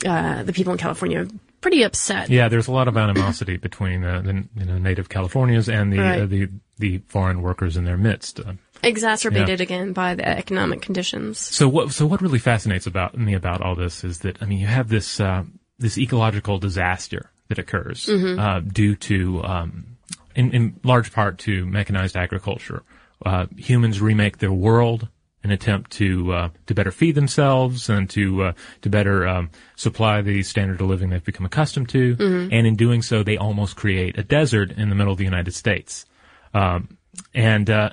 uh, 0.07 0.43
the 0.43 0.53
people 0.53 0.73
in 0.73 0.79
California 0.79 1.27
pretty 1.61 1.83
upset. 1.83 2.31
Yeah, 2.31 2.49
there's 2.49 2.69
a 2.69 2.73
lot 2.73 2.89
of 2.89 2.97
animosity 2.97 3.57
between 3.69 4.03
uh, 4.05 4.21
the 4.23 4.45
you 4.57 4.65
know 4.65 4.79
native 4.79 5.09
Californians 5.09 5.69
and 5.69 5.93
the 5.93 5.99
Right. 5.99 6.21
uh, 6.23 6.27
the 6.27 6.49
the 6.79 6.99
foreign 7.09 7.43
workers 7.43 7.77
in 7.77 7.85
their 7.85 7.99
midst. 7.99 8.41
Uh, 8.41 8.55
Exacerbated 8.83 9.61
again 9.61 9.93
by 9.93 10.15
the 10.15 10.27
economic 10.27 10.81
conditions. 10.81 11.39
So 11.39 11.69
what 11.69 11.93
so 11.93 12.07
what 12.07 12.23
really 12.23 12.39
fascinates 12.39 12.87
about 12.87 13.17
me 13.19 13.35
about 13.35 13.61
all 13.61 13.75
this 13.75 14.05
is 14.05 14.21
that 14.21 14.43
I 14.43 14.47
mean 14.47 14.59
you 14.59 14.67
have 14.69 14.89
this 14.89 15.21
uh, 15.21 15.45
this 15.79 15.99
ecological 15.99 16.59
disaster 16.59 17.31
that 17.49 17.59
occurs 17.59 18.09
uh, 18.09 18.61
due 18.61 18.97
to 18.97 19.45
um, 19.45 19.90
in, 20.35 20.53
in 20.53 20.81
large 20.85 21.13
part 21.13 21.39
to 21.41 21.67
mechanized 21.67 22.17
agriculture. 22.17 22.83
Uh, 23.25 23.47
humans 23.57 24.01
remake 24.01 24.39
their 24.39 24.53
world 24.53 25.09
in 25.43 25.51
attempt 25.51 25.91
to 25.93 26.33
uh, 26.33 26.49
to 26.67 26.75
better 26.75 26.91
feed 26.91 27.15
themselves 27.15 27.89
and 27.89 28.09
to 28.11 28.45
uh, 28.45 28.53
to 28.83 28.91
better 28.91 29.27
um, 29.27 29.51
supply 29.77 30.21
the 30.21 30.43
standard 30.43 30.81
of 30.81 30.87
living 30.87 31.11
they've 31.11 31.25
become 31.25 31.47
accustomed 31.47 31.89
to. 31.91 32.17
And 32.53 32.67
in 32.67 32.77
doing 32.77 33.03
so, 33.03 33.23
they 33.23 33.37
almost 33.37 33.77
create 33.77 34.19
a 34.19 34.23
desert 34.23 34.73
in 34.73 34.89
the 34.89 34.95
middle 34.95 35.13
of 35.13 35.19
the 35.19 35.25
United 35.25 35.55
States. 35.55 36.07
Um, 36.53 36.99
and 37.35 37.69
uh, 37.71 37.91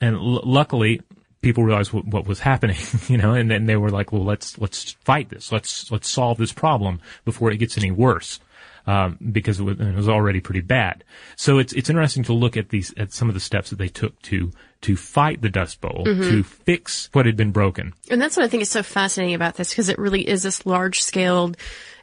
and 0.00 0.16
l- 0.16 0.42
luckily 0.44 1.02
people 1.40 1.64
realized 1.64 1.92
what, 1.92 2.06
what 2.06 2.26
was 2.26 2.40
happening, 2.40 2.76
you 3.08 3.16
know, 3.16 3.34
and 3.34 3.50
then 3.50 3.66
they 3.66 3.76
were 3.76 3.90
like, 3.90 4.12
well, 4.12 4.24
let's 4.24 4.58
let's 4.58 4.92
fight 5.04 5.28
this, 5.28 5.52
let's 5.52 5.90
let's 5.90 6.08
solve 6.08 6.38
this 6.38 6.52
problem 6.52 7.00
before 7.24 7.50
it 7.50 7.58
gets 7.58 7.76
any 7.78 7.90
worse. 7.90 8.40
Um, 8.84 9.16
because 9.30 9.60
it 9.60 9.62
was, 9.62 9.78
it 9.78 9.94
was 9.94 10.08
already 10.08 10.40
pretty 10.40 10.60
bad. 10.60 11.04
So 11.36 11.58
it's 11.58 11.72
it's 11.72 11.88
interesting 11.88 12.24
to 12.24 12.32
look 12.32 12.56
at 12.56 12.70
these 12.70 12.92
at 12.96 13.12
some 13.12 13.28
of 13.28 13.34
the 13.34 13.40
steps 13.40 13.70
that 13.70 13.76
they 13.76 13.88
took 13.88 14.20
to 14.22 14.50
to 14.80 14.96
fight 14.96 15.40
the 15.40 15.48
Dust 15.48 15.80
Bowl, 15.80 16.02
to 16.04 16.42
fix 16.42 17.08
what 17.12 17.26
had 17.26 17.36
been 17.36 17.52
broken. 17.52 17.94
And 18.10 18.20
that's 18.20 18.36
what 18.36 18.44
I 18.44 18.48
think 18.48 18.62
is 18.62 18.70
so 18.70 18.82
fascinating 18.82 19.36
about 19.36 19.54
this 19.54 19.70
because 19.70 19.88
it 19.88 19.98
really 19.98 20.28
is 20.28 20.42
this 20.42 20.66
large 20.66 21.00
scaled 21.00 21.56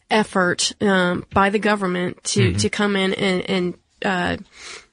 effort 0.10 0.72
um, 0.82 1.26
by 1.34 1.50
the 1.50 1.60
government 1.60 2.24
to, 2.24 2.54
to 2.54 2.70
come 2.70 2.96
in 2.96 3.14
and, 3.14 3.50
and 3.50 3.78
uh, 4.04 4.38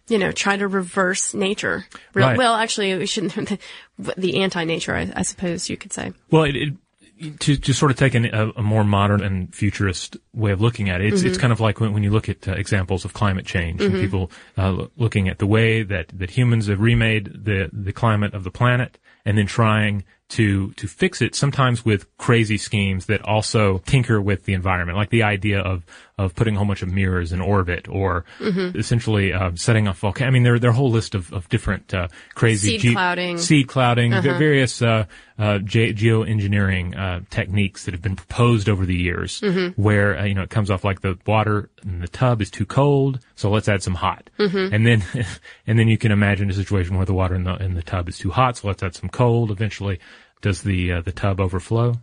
you 0.09 0.19
know, 0.19 0.33
try 0.33 0.56
to 0.56 0.69
reverse 0.69 1.35
nature. 1.35 1.87
Real, 2.15 2.29
Right. 2.29 2.38
Well, 2.38 2.55
actually, 2.55 2.97
we 2.97 3.06
shouldn't. 3.06 3.35
The, 3.99 4.15
the 4.17 4.43
anti-nature, 4.43 4.94
I, 4.94 5.12
I 5.15 5.23
suppose 5.23 5.69
you 5.69 5.77
could 5.77 5.93
say. 5.93 6.12
Well, 6.31 6.44
it, 6.44 6.56
it, 6.56 6.75
to 7.41 7.57
to 7.57 7.73
sort 7.73 7.91
of 7.91 7.97
take 7.97 8.15
an, 8.15 8.27
a, 8.27 8.51
a 8.57 8.63
more 8.63 8.85
modern 8.85 9.23
and 9.23 9.55
futurist 9.55 10.17
way 10.35 10.53
of 10.53 10.61
looking 10.61 10.91
at 10.91 11.01
it, 11.01 11.13
it's 11.13 11.23
it's 11.23 11.39
kind 11.39 11.53
of 11.53 11.61
like 11.61 11.81
when, 11.81 11.93
when 11.93 12.03
you 12.03 12.11
look 12.11 12.29
at 12.29 12.47
uh, 12.47 12.53
examples 12.53 13.05
of 13.05 13.13
climate 13.13 13.47
change 13.47 13.81
and 13.83 13.95
people 13.95 14.31
uh, 14.59 14.71
lo- 14.71 14.91
looking 14.97 15.29
at 15.29 15.39
the 15.39 15.47
way 15.47 15.83
that, 15.83 16.09
that 16.09 16.31
humans 16.31 16.67
have 16.67 16.81
remade 16.81 17.45
the 17.45 17.71
the 17.73 17.93
climate 17.93 18.35
of 18.35 18.45
the 18.45 18.51
planet 18.51 18.99
and 19.25 19.39
then 19.39 19.47
trying 19.47 20.05
to 20.28 20.73
to 20.73 20.88
fix 20.88 21.23
it 21.23 21.34
sometimes 21.37 21.84
with 21.84 22.05
crazy 22.19 22.58
schemes 22.58 23.06
that 23.06 23.23
also 23.23 23.78
tinker 23.87 24.20
with 24.20 24.44
the 24.44 24.55
environment, 24.55 24.99
like 24.99 25.11
the 25.11 25.23
idea 25.23 25.61
of 25.61 25.84
of 26.19 26.34
putting 26.34 26.55
a 26.55 26.58
whole 26.58 26.67
bunch 26.67 26.81
of 26.82 26.88
mirrors 26.90 27.31
in 27.32 27.40
orbit 27.43 27.87
or 27.88 28.25
essentially 28.75 29.32
uh, 29.34 29.50
setting 29.55 29.87
off 29.87 29.99
volcano. 29.99 30.28
I 30.28 30.31
mean, 30.32 30.43
there 30.43 30.58
there 30.58 30.70
are 30.70 30.73
a 30.73 30.76
whole 30.76 30.90
list 30.90 31.14
of, 31.14 31.32
of 31.32 31.49
different 31.49 31.93
uh, 31.94 32.08
crazy 32.34 32.78
Seed 32.78 32.93
clouding. 32.94 33.38
seed 33.38 33.69
clouding, 33.69 34.11
the 34.11 34.34
various 34.38 34.81
uh, 34.82 35.05
uh, 35.38 35.58
ge- 35.58 35.94
geoengineering 35.94 36.96
uh, 36.99 37.20
techniques 37.31 37.84
that 37.84 37.93
have 37.93 38.02
been 38.02 38.17
proposed 38.17 38.69
over 38.69 38.87
the 38.87 38.96
years, 38.96 39.40
where 39.76 40.19
uh, 40.19 40.25
you 40.25 40.34
know 40.34 40.43
it 40.43 40.50
comes 40.50 40.70
off 40.70 40.84
like 40.84 41.02
the 41.02 41.19
water 41.26 41.69
in 41.84 42.00
the 42.00 42.08
tub 42.08 42.40
is 42.40 42.50
too 42.50 42.67
cold, 42.67 43.20
so 43.34 43.50
let's 43.50 43.69
add 43.69 43.82
some 43.82 43.94
hot, 43.94 44.28
and 44.73 44.87
then 44.87 45.05
and 45.67 45.78
then 45.78 45.87
you 45.88 45.99
can 45.99 46.11
imagine 46.12 46.50
a 46.50 46.55
situation 46.55 46.96
where 46.96 47.06
the 47.06 47.14
water 47.14 47.34
in 47.34 47.44
the 47.44 47.55
in 47.56 47.75
the 47.75 47.82
tub 47.82 48.08
is 48.08 48.19
too 48.19 48.31
hot, 48.31 48.56
so 48.56 48.66
let's 48.68 48.83
add 48.83 48.95
some 48.95 49.09
cold. 49.11 49.50
Eventually, 49.50 50.00
does 50.40 50.62
the 50.62 50.93
uh, 50.93 51.00
the 51.02 51.12
tub 51.12 51.40
overflow? 51.40 51.95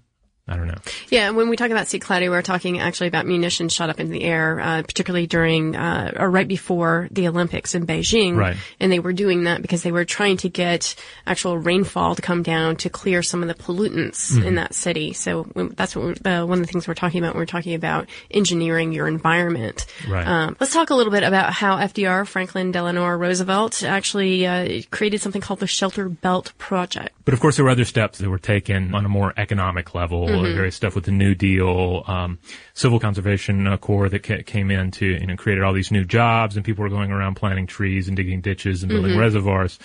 I 0.46 0.58
don't 0.58 0.68
know. 0.68 0.76
Yeah, 1.10 1.30
when 1.30 1.48
we 1.48 1.56
talk 1.56 1.72
about 1.72 1.88
Seed 1.88 2.02
clouding, 2.02 2.30
we're 2.30 2.42
talking 2.42 2.80
actually 2.80 3.08
about 3.08 3.26
munitions 3.26 3.72
shot 3.72 3.90
up 3.90 4.02
into 4.02 4.12
the 4.12 4.24
air, 4.24 4.60
uh, 4.60 4.82
particularly 4.82 5.26
during 5.26 5.74
uh, 5.76 6.12
or 6.18 6.30
right 6.30 6.48
before 6.48 7.08
the 7.12 7.30
Olympics 7.30 7.76
in 7.76 7.88
Beijing. 7.88 8.36
Right. 8.36 8.58
And 8.80 8.92
they 8.92 9.00
were 9.00 9.14
doing 9.14 9.46
that 9.46 9.62
because 9.62 9.84
they 9.84 9.92
were 9.94 10.04
trying 10.04 10.36
to 10.38 10.50
get 10.50 10.96
actual 11.26 11.58
rainfall 11.58 12.16
to 12.16 12.22
come 12.22 12.44
down 12.44 12.76
to 12.78 12.90
clear 12.90 13.24
some 13.24 13.42
of 13.42 13.48
the 13.48 13.54
pollutants 13.56 14.34
Mm-hmm. 14.34 14.44
in 14.44 14.56
that 14.56 14.74
city. 14.74 15.14
So 15.14 15.48
that's 15.56 15.96
what 15.96 16.26
uh, 16.26 16.46
one 16.46 16.60
of 16.60 16.66
the 16.66 16.72
things 16.72 16.88
we're 16.88 16.94
talking 16.94 17.20
about. 17.24 17.36
when 17.36 17.42
We're 17.42 17.46
talking 17.46 17.74
about 17.74 18.10
engineering 18.32 18.92
your 18.92 19.08
environment. 19.08 19.86
Right. 20.08 20.28
Um, 20.28 20.58
let's 20.60 20.74
talk 20.74 20.90
a 20.90 20.96
little 20.96 21.12
bit 21.12 21.24
about 21.24 21.54
how 21.54 21.78
FDR, 21.78 22.28
Franklin 22.28 22.72
Delano 22.72 23.08
Roosevelt, 23.10 23.84
actually 23.84 24.46
uh, 24.46 24.82
created 24.92 25.22
something 25.22 25.42
called 25.42 25.60
the 25.60 25.68
Shelter 25.68 26.10
Belt 26.10 26.54
Project. 26.58 27.16
But 27.26 27.34
of 27.34 27.40
course, 27.40 27.56
there 27.56 27.66
were 27.66 27.72
other 27.72 27.86
steps 27.86 28.18
that 28.20 28.30
were 28.30 28.40
taken 28.40 28.94
on 28.94 29.06
a 29.06 29.10
more 29.10 29.34
economic 29.38 29.94
level. 29.96 30.28
Mm-hmm. 30.28 30.33
Various 30.42 30.76
stuff 30.76 30.96
with 30.96 31.06
the 31.06 31.12
New 31.12 31.36
Deal, 31.36 32.04
um, 32.08 32.40
Civil 32.74 33.00
Conservation 33.00 33.68
uh, 33.68 33.78
Corps 33.78 34.10
that 34.10 34.24
ca- 34.24 34.44
came 34.44 34.72
in 34.72 34.92
to 34.92 35.06
you 35.06 35.28
know 35.28 35.36
created 35.36 35.64
all 35.64 35.74
these 35.74 35.92
new 35.92 36.04
jobs, 36.06 36.56
and 36.56 36.66
people 36.66 36.84
were 36.84 36.90
going 36.90 37.12
around 37.12 37.36
planting 37.36 37.68
trees 37.68 38.08
and 38.08 38.18
digging 38.18 38.42
ditches 38.42 38.84
and 38.84 38.90
building 38.90 39.12
Mm-hmm. 39.12 39.20
reservoirs. 39.20 39.80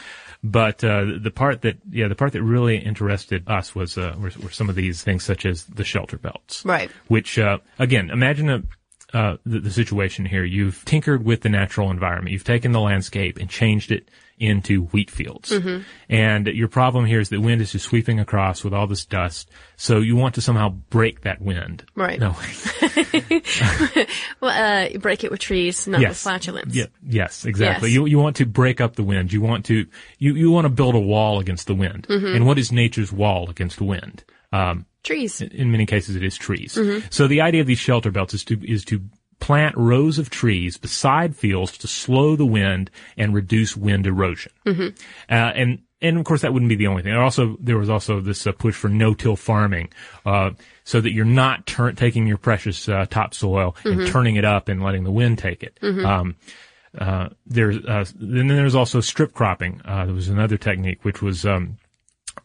But 0.44 0.82
uh, 0.84 1.04
the 1.20 1.32
part 1.32 1.62
that 1.62 1.78
yeah, 1.90 2.08
the 2.08 2.14
part 2.14 2.32
that 2.32 2.42
really 2.42 2.78
interested 2.78 3.42
us 3.48 3.74
was 3.74 3.98
uh, 3.98 4.14
were, 4.18 4.30
were 4.42 4.50
some 4.50 4.68
of 4.68 4.76
these 4.76 5.02
things 5.02 5.24
such 5.24 5.44
as 5.44 5.64
the 5.64 5.84
shelter 5.84 6.16
belts, 6.16 6.64
Right. 6.64 6.90
Which 7.08 7.38
uh, 7.38 7.58
again, 7.78 8.10
imagine 8.10 8.48
a 8.48 8.62
uh, 9.14 9.36
the, 9.44 9.60
the 9.60 9.70
situation 9.70 10.26
here. 10.26 10.44
You've 10.44 10.84
tinkered 10.84 11.24
with 11.24 11.42
the 11.42 11.48
natural 11.48 11.90
environment. 11.90 12.32
You've 12.32 12.44
taken 12.44 12.72
the 12.72 12.80
landscape 12.80 13.38
and 13.38 13.48
changed 13.48 13.90
it 13.90 14.10
into 14.38 14.84
wheat 14.86 15.10
fields. 15.10 15.50
Mm-hmm. 15.50 15.82
And 16.08 16.46
your 16.46 16.68
problem 16.68 17.06
here 17.06 17.18
is 17.18 17.28
that 17.30 17.40
wind 17.40 17.60
is 17.60 17.72
just 17.72 17.86
sweeping 17.86 18.20
across 18.20 18.62
with 18.62 18.72
all 18.72 18.86
this 18.86 19.04
dust. 19.04 19.50
So 19.76 19.98
you 19.98 20.14
want 20.14 20.36
to 20.36 20.40
somehow 20.40 20.68
break 20.90 21.22
that 21.22 21.40
wind. 21.40 21.84
Right. 21.94 22.20
No. 22.20 22.30
Way. 22.30 23.42
Well, 24.40 24.50
uh, 24.50 24.98
break 24.98 25.24
it 25.24 25.30
with 25.30 25.40
trees, 25.40 25.88
not 25.88 26.00
with 26.00 26.16
flatulence. 26.16 26.74
Yeah, 26.74 26.86
yes, 27.04 27.44
exactly. 27.44 27.88
Yes. 27.88 27.94
You 27.94 28.06
you 28.06 28.18
want 28.18 28.36
to 28.36 28.46
break 28.46 28.80
up 28.80 28.94
the 28.94 29.02
wind. 29.02 29.32
You 29.32 29.40
want 29.40 29.64
to 29.66 29.86
you 30.18 30.34
you 30.34 30.50
want 30.50 30.64
to 30.66 30.68
build 30.68 30.94
a 30.94 31.00
wall 31.00 31.40
against 31.40 31.66
the 31.66 31.74
wind. 31.74 32.06
Mm-hmm. 32.08 32.36
And 32.36 32.46
what 32.46 32.58
is 32.58 32.70
nature's 32.70 33.12
wall 33.12 33.50
against 33.50 33.80
wind? 33.80 34.24
Um, 34.52 34.86
Trees. 35.02 35.40
in 35.40 35.70
many 35.70 35.86
cases 35.86 36.16
it 36.16 36.22
is 36.24 36.36
trees. 36.36 36.74
Mm-hmm. 36.74 37.06
So 37.10 37.26
the 37.26 37.40
idea 37.40 37.60
of 37.60 37.66
these 37.66 37.78
shelter 37.78 38.10
belts 38.10 38.34
is 38.34 38.44
to 38.44 38.60
is 38.64 38.84
to 38.86 39.00
plant 39.40 39.76
rows 39.76 40.18
of 40.18 40.28
trees 40.30 40.76
beside 40.76 41.36
fields 41.36 41.78
to 41.78 41.86
slow 41.86 42.36
the 42.36 42.44
wind 42.44 42.90
and 43.16 43.34
reduce 43.34 43.76
wind 43.76 44.06
erosion. 44.06 44.52
Uh, 45.30 45.34
and 45.34 45.78
and 46.00 46.18
of 46.18 46.24
course 46.24 46.42
that 46.42 46.52
wouldn't 46.52 46.68
be 46.68 46.76
the 46.76 46.86
only 46.88 47.02
thing. 47.02 47.12
There 47.12 47.22
also 47.22 47.56
there 47.60 47.78
was 47.78 47.88
also 47.88 48.20
this 48.20 48.46
uh, 48.46 48.52
push 48.52 48.74
for 48.74 48.88
no-till 48.88 49.36
farming, 49.36 49.90
uh, 50.26 50.50
so 50.84 51.00
that 51.00 51.12
you're 51.12 51.24
not 51.24 51.66
taking 51.66 52.26
your 52.26 52.38
precious 52.38 52.88
uh, 52.88 53.06
topsoil 53.08 53.76
and 53.84 54.06
turning 54.08 54.36
it 54.36 54.44
up 54.44 54.68
and 54.68 54.82
letting 54.82 55.04
the 55.04 55.12
wind 55.12 55.38
take 55.38 55.62
it. 55.62 55.78
Um, 55.82 56.36
uh, 56.98 57.28
there's 57.46 57.76
uh, 57.84 58.04
then 58.16 58.48
there's 58.48 58.74
also 58.74 59.00
strip 59.00 59.32
cropping. 59.32 59.80
Uh, 59.84 60.04
there 60.06 60.14
was 60.14 60.28
another 60.28 60.56
technique 60.56 61.04
which 61.04 61.22
was 61.22 61.44
um, 61.46 61.78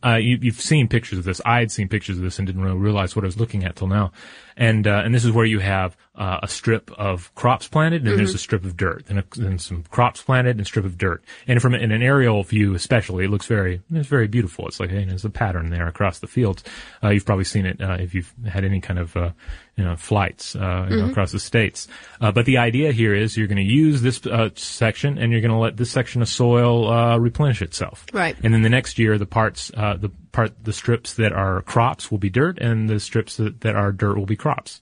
uh, 0.05 0.15
you, 0.15 0.37
you've 0.41 0.59
seen 0.59 0.87
pictures 0.87 1.19
of 1.19 1.25
this. 1.25 1.41
I 1.45 1.59
had 1.59 1.71
seen 1.71 1.87
pictures 1.87 2.17
of 2.17 2.23
this 2.23 2.37
and 2.37 2.45
didn't 2.45 2.61
really 2.61 2.77
realize 2.77 3.15
what 3.15 3.23
I 3.23 3.27
was 3.27 3.39
looking 3.39 3.63
at 3.63 3.75
till 3.75 3.87
now. 3.87 4.11
And 4.55 4.87
uh, 4.87 5.01
and 5.03 5.13
this 5.13 5.25
is 5.25 5.31
where 5.31 5.45
you 5.45 5.59
have 5.59 5.97
uh, 6.15 6.39
a 6.43 6.47
strip 6.47 6.91
of 6.91 7.33
crops 7.35 7.67
planted, 7.67 8.07
and 8.07 8.19
there's 8.19 8.35
a 8.35 8.37
strip 8.37 8.63
of 8.63 8.77
dirt, 8.77 9.03
and, 9.09 9.19
a, 9.19 9.23
and 9.37 9.59
some 9.59 9.83
crops 9.89 10.21
planted, 10.21 10.51
and 10.51 10.61
a 10.61 10.65
strip 10.65 10.85
of 10.85 10.97
dirt. 10.97 11.23
And 11.47 11.61
from 11.61 11.73
in 11.73 11.91
an 11.91 12.03
aerial 12.03 12.43
view, 12.43 12.75
especially, 12.75 13.25
it 13.25 13.29
looks 13.29 13.47
very 13.47 13.81
it's 13.91 14.07
very 14.07 14.27
beautiful. 14.27 14.67
It's 14.67 14.79
like 14.79 14.91
hey, 14.91 15.05
there's 15.05 15.25
a 15.25 15.29
pattern 15.29 15.69
there 15.69 15.87
across 15.87 16.19
the 16.19 16.27
fields. 16.27 16.63
Uh, 17.03 17.09
you've 17.09 17.25
probably 17.25 17.45
seen 17.45 17.65
it 17.65 17.81
uh, 17.81 17.97
if 17.99 18.13
you've 18.13 18.31
had 18.47 18.63
any 18.63 18.79
kind 18.79 18.99
of 18.99 19.17
uh, 19.17 19.31
you 19.75 19.83
know 19.83 19.95
flights 19.95 20.55
uh, 20.55 20.87
you 20.89 20.97
know, 20.97 21.09
across 21.09 21.31
the 21.31 21.39
states. 21.39 21.87
Uh, 22.21 22.31
but 22.31 22.45
the 22.45 22.57
idea 22.57 22.91
here 22.91 23.15
is 23.15 23.35
you're 23.35 23.47
going 23.47 23.57
to 23.57 23.63
use 23.63 24.01
this 24.01 24.25
uh, 24.27 24.49
section, 24.55 25.17
and 25.17 25.31
you're 25.31 25.41
going 25.41 25.51
to 25.51 25.57
let 25.57 25.77
this 25.77 25.91
section 25.91 26.21
of 26.21 26.29
soil 26.29 26.89
uh, 26.91 27.17
replenish 27.17 27.61
itself. 27.61 28.05
Right. 28.13 28.35
And 28.43 28.53
then 28.53 28.61
the 28.61 28.69
next 28.69 28.99
year, 28.99 29.17
the 29.17 29.25
parts, 29.25 29.71
uh, 29.75 29.97
the 29.97 30.11
part, 30.33 30.51
the 30.61 30.73
strips 30.73 31.13
that 31.13 31.31
are 31.31 31.61
crops 31.61 32.11
will 32.11 32.17
be 32.17 32.29
dirt, 32.29 32.59
and 32.59 32.89
the 32.89 32.99
strips 32.99 33.37
that, 33.37 33.61
that 33.61 33.77
are 33.77 33.93
dirt 33.93 34.17
will 34.17 34.25
be 34.25 34.35
crops. 34.35 34.81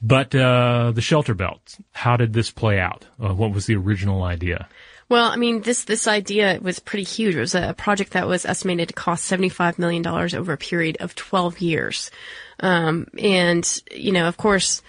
But 0.00 0.34
uh, 0.34 0.92
the 0.94 1.02
shelter 1.02 1.34
belt, 1.34 1.76
how 1.92 2.16
did 2.16 2.32
this 2.32 2.50
play 2.50 2.78
out? 2.78 3.06
Uh, 3.22 3.34
what 3.34 3.52
was 3.52 3.66
the 3.66 3.76
original 3.76 4.22
idea? 4.22 4.68
Well, 5.08 5.30
I 5.30 5.36
mean, 5.36 5.62
this 5.62 5.84
this 5.84 6.08
idea 6.08 6.58
was 6.60 6.80
pretty 6.80 7.04
huge. 7.04 7.36
It 7.36 7.40
was 7.40 7.54
a 7.54 7.74
project 7.78 8.12
that 8.12 8.26
was 8.26 8.44
estimated 8.44 8.88
to 8.88 8.94
cost 8.94 9.24
seventy 9.24 9.48
five 9.48 9.78
million 9.78 10.02
dollars 10.02 10.34
over 10.34 10.52
a 10.52 10.58
period 10.58 10.96
of 11.00 11.14
twelve 11.14 11.60
years, 11.60 12.10
um, 12.58 13.06
and 13.18 13.82
you 13.92 14.10
know, 14.10 14.26
of 14.26 14.36
course, 14.36 14.82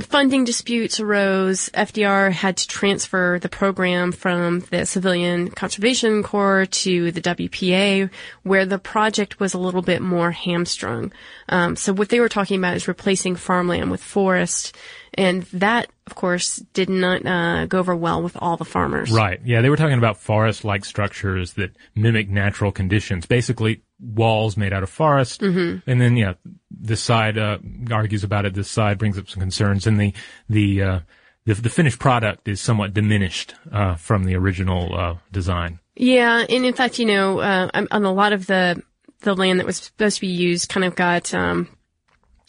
funding 0.00 0.44
disputes 0.44 1.00
arose. 1.00 1.68
FDR 1.70 2.32
had 2.32 2.56
to 2.58 2.68
transfer 2.68 3.38
the 3.40 3.48
program 3.48 4.12
from 4.12 4.60
the 4.70 4.86
Civilian 4.86 5.50
Conservation 5.50 6.22
Corps 6.22 6.66
to 6.66 7.12
the 7.12 7.20
WPA, 7.20 8.10
where 8.42 8.66
the 8.66 8.78
project 8.78 9.38
was 9.38 9.54
a 9.54 9.58
little 9.58 9.82
bit 9.82 10.02
more 10.02 10.30
hamstrung. 10.30 11.12
Um, 11.48 11.76
so 11.76 11.92
what 11.92 12.08
they 12.08 12.20
were 12.20 12.28
talking 12.28 12.58
about 12.58 12.76
is 12.76 12.88
replacing 12.88 13.36
farmland 13.36 13.90
with 13.90 14.02
forest, 14.02 14.76
and 15.14 15.44
that, 15.44 15.88
of 16.06 16.16
course, 16.16 16.56
did 16.72 16.88
not 16.90 17.24
uh, 17.24 17.66
go 17.66 17.78
over 17.78 17.94
well 17.94 18.22
with 18.22 18.36
all 18.40 18.56
the 18.56 18.64
farmers. 18.64 19.12
Right. 19.12 19.40
Yeah, 19.44 19.60
they 19.60 19.70
were 19.70 19.76
talking 19.76 19.98
about 19.98 20.18
forest-like 20.18 20.84
structures 20.84 21.52
that 21.52 21.70
mimic 21.94 22.28
natural 22.28 22.72
conditions. 22.72 23.26
Basically, 23.26 23.82
walls 24.00 24.56
made 24.56 24.72
out 24.72 24.82
of 24.82 24.90
forest. 24.90 25.40
Mm-hmm. 25.40 25.88
And 25.88 26.00
then, 26.00 26.16
yeah, 26.16 26.34
this 26.70 27.02
side 27.02 27.38
uh, 27.38 27.58
argues 27.90 28.24
about 28.24 28.44
it. 28.44 28.54
This 28.54 28.70
side 28.70 28.98
brings 28.98 29.18
up 29.18 29.28
some 29.28 29.40
concerns, 29.40 29.86
and 29.86 30.00
the 30.00 30.12
the 30.48 30.82
uh, 30.82 31.00
the, 31.46 31.54
the 31.54 31.70
finished 31.70 31.98
product 31.98 32.48
is 32.48 32.60
somewhat 32.60 32.94
diminished 32.94 33.54
uh, 33.72 33.94
from 33.96 34.24
the 34.24 34.36
original 34.36 34.94
uh, 34.94 35.16
design. 35.32 35.80
Yeah, 35.96 36.44
and 36.48 36.64
in 36.64 36.74
fact, 36.74 36.98
you 36.98 37.06
know, 37.06 37.38
uh, 37.40 37.70
on 37.72 37.88
on 37.90 38.04
a 38.04 38.12
lot 38.12 38.32
of 38.32 38.46
the 38.46 38.82
the 39.20 39.34
land 39.34 39.60
that 39.60 39.66
was 39.66 39.76
supposed 39.76 40.16
to 40.16 40.20
be 40.20 40.28
used, 40.28 40.68
kind 40.68 40.84
of 40.84 40.94
got 40.94 41.32
um, 41.32 41.68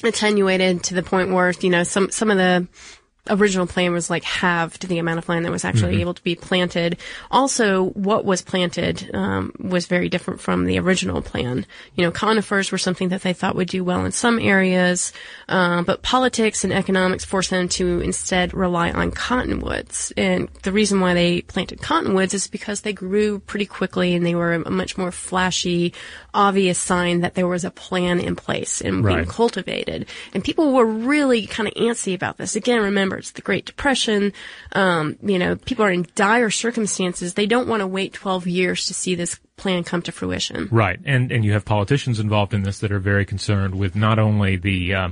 attenuated 0.04 0.84
to 0.84 0.94
the 0.94 1.04
point 1.04 1.32
where 1.32 1.54
you 1.62 1.70
know 1.70 1.84
some 1.84 2.10
some 2.12 2.32
of 2.32 2.38
the 2.38 2.68
original 3.30 3.68
plan 3.68 3.92
was 3.92 4.10
like 4.10 4.24
halved 4.24 4.88
the 4.88 5.00
amount 5.00 5.18
of 5.18 5.28
land 5.28 5.46
that 5.46 5.52
was 5.52 5.66
actually 5.66 6.02
able 6.02 6.14
to 6.14 6.24
be 6.24 6.36
planted. 6.36 6.98
Also, 7.32 7.86
what 7.90 8.26
was 8.26 8.42
planted 8.42 9.10
um, 9.14 9.52
was 9.60 9.88
very 9.88 10.10
different 10.10 10.40
from 10.40 10.66
the 10.66 10.80
original 10.80 11.22
plan. 11.22 11.66
You 11.96 12.04
know, 12.04 12.12
conifers 12.12 12.72
were 12.72 12.78
something 12.78 13.10
that 13.10 13.22
they 13.22 13.34
thought 13.34 13.56
would 13.56 13.68
do 13.68 13.84
well 13.84 14.06
in 14.06 14.12
some 14.12 14.40
areas, 14.40 15.12
uh, 15.50 15.82
but 15.84 16.02
politics 16.02 16.64
and 16.64 16.72
economics 16.72 17.26
forced 17.26 17.50
them 17.50 17.68
to 17.70 18.02
instead 18.02 18.54
rely 18.54 18.92
on 18.92 19.12
cottonwoods. 19.12 20.14
And 20.16 20.50
the 20.64 20.72
reason 20.72 21.00
why 21.00 21.14
they 21.14 21.42
planted 21.42 21.82
cottonwoods 21.82 22.34
is 22.34 22.48
because 22.48 22.82
they 22.82 22.94
grew 22.94 23.40
pretty 23.40 23.66
quickly 23.66 24.14
and 24.14 24.26
they 24.26 24.36
were 24.36 24.54
a 24.54 24.70
much 24.70 24.98
more 24.98 25.12
flashy, 25.12 25.94
obvious 26.34 26.78
sign 26.78 27.22
that 27.22 27.34
there 27.34 27.48
was 27.48 27.66
a 27.66 27.72
plan 27.72 28.20
in 28.20 28.36
place 28.36 28.82
and 28.82 29.04
being 29.04 29.26
cultivated. 29.26 30.06
And 30.34 30.44
people 30.44 30.74
were 30.74 30.86
really 30.86 31.48
kind 31.48 31.68
of 31.68 31.74
antsy 31.76 32.14
about 32.14 32.38
this. 32.38 32.56
Again, 32.56 32.82
remember, 32.82 33.15
it's 33.18 33.32
the 33.32 33.42
Great 33.42 33.66
Depression. 33.66 34.34
Um, 34.74 35.18
you 35.22 35.40
know, 35.40 35.56
people 35.56 35.86
are 35.86 35.92
in 35.92 36.06
dire 36.16 36.50
circumstances. 36.50 37.34
They 37.34 37.46
don't 37.46 37.68
want 37.68 37.82
to 37.82 37.88
wait 37.88 38.14
12 38.14 38.48
years 38.48 38.88
to 38.88 38.94
see 38.94 39.16
this 39.16 39.40
plan 39.58 39.84
come 39.84 40.02
to 40.04 40.12
fruition. 40.12 40.68
Right, 40.72 41.00
and 41.06 41.32
and 41.32 41.46
you 41.46 41.54
have 41.54 41.66
politicians 41.66 42.20
involved 42.20 42.54
in 42.54 42.64
this 42.64 42.80
that 42.80 42.92
are 42.92 43.00
very 43.00 43.26
concerned 43.26 43.76
with 43.76 43.96
not 43.96 44.20
only 44.20 44.56
the 44.58 44.94
uh, 44.94 45.10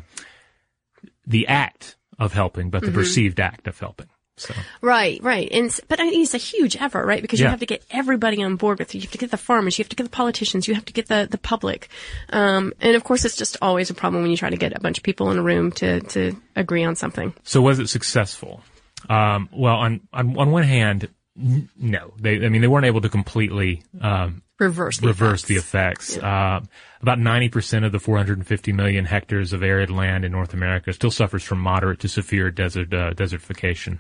the 1.26 1.48
act 1.48 1.96
of 2.20 2.34
helping, 2.34 2.70
but 2.70 2.82
the 2.82 2.88
Mm-hmm. 2.88 2.96
perceived 2.98 3.40
act 3.40 3.68
of 3.68 3.80
helping. 3.80 4.08
So 4.38 4.54
Right, 4.82 5.22
right. 5.22 5.48
And, 5.52 5.78
but 5.88 6.00
I 6.00 6.04
mean, 6.04 6.22
it's 6.22 6.34
a 6.34 6.38
huge 6.40 6.76
effort, 6.78 7.06
right? 7.06 7.22
Because 7.22 7.40
you 7.40 7.48
have 7.48 7.60
to 7.60 7.66
get 7.66 7.84
everybody 7.92 8.44
on 8.44 8.56
board 8.56 8.80
with 8.80 8.96
you. 8.96 9.00
You 9.00 9.06
have 9.06 9.12
to 9.12 9.18
get 9.18 9.32
the 9.32 9.38
farmers, 9.38 9.78
you 9.78 9.84
have 9.84 9.90
to 9.90 9.96
get 9.96 10.04
the 10.04 10.10
politicians, 10.10 10.68
you 10.68 10.74
have 10.76 10.86
to 10.86 10.94
get 10.94 11.08
the, 11.08 11.28
the 11.30 11.38
public. 11.38 11.90
Um, 12.30 12.74
and 12.82 12.96
of 12.96 13.04
course, 13.04 13.26
it's 13.26 13.36
just 13.36 13.58
always 13.62 13.90
a 13.90 13.94
problem 13.94 14.24
when 14.24 14.32
you 14.32 14.38
try 14.38 14.50
to 14.50 14.58
get 14.58 14.76
a 14.76 14.80
bunch 14.80 14.98
of 14.98 15.04
people 15.04 15.32
in 15.32 15.38
a 15.38 15.44
room 15.44 15.72
to, 15.74 16.02
to 16.02 16.36
agree 16.56 16.84
on 16.84 16.96
something. 16.96 17.34
So 17.44 17.62
was 17.62 17.80
it 17.80 17.90
successful? 17.90 18.62
Um, 19.10 19.50
well, 19.52 19.76
on, 19.76 20.02
on 20.14 20.38
on 20.38 20.52
one 20.52 20.64
hand, 20.64 21.10
no. 21.36 22.14
They, 22.20 22.46
I 22.46 22.50
mean, 22.50 22.62
they 22.62 22.68
weren't 22.68 22.86
able 22.86 23.02
to 23.02 23.10
completely 23.10 23.84
um, 24.02 24.44
Reverse 24.64 25.00
the 25.00 25.08
reverse 25.08 25.44
the 25.44 25.56
effects. 25.56 26.12
effects. 26.12 26.24
Uh, 26.24 26.62
about 27.02 27.18
90% 27.18 27.86
of 27.86 27.92
the 27.92 28.00
450 28.00 28.72
million 28.72 29.06
hectares 29.06 29.52
of 29.52 29.62
arid 29.62 29.90
land 29.90 30.24
in 30.24 30.32
North 30.32 30.54
America 30.54 30.94
still 30.94 31.12
suffers 31.12 31.44
from 31.44 31.60
moderate 31.60 32.00
to 32.00 32.08
severe 32.08 32.50
desert 32.50 32.94
uh, 32.94 33.14
desertification. 33.14 34.00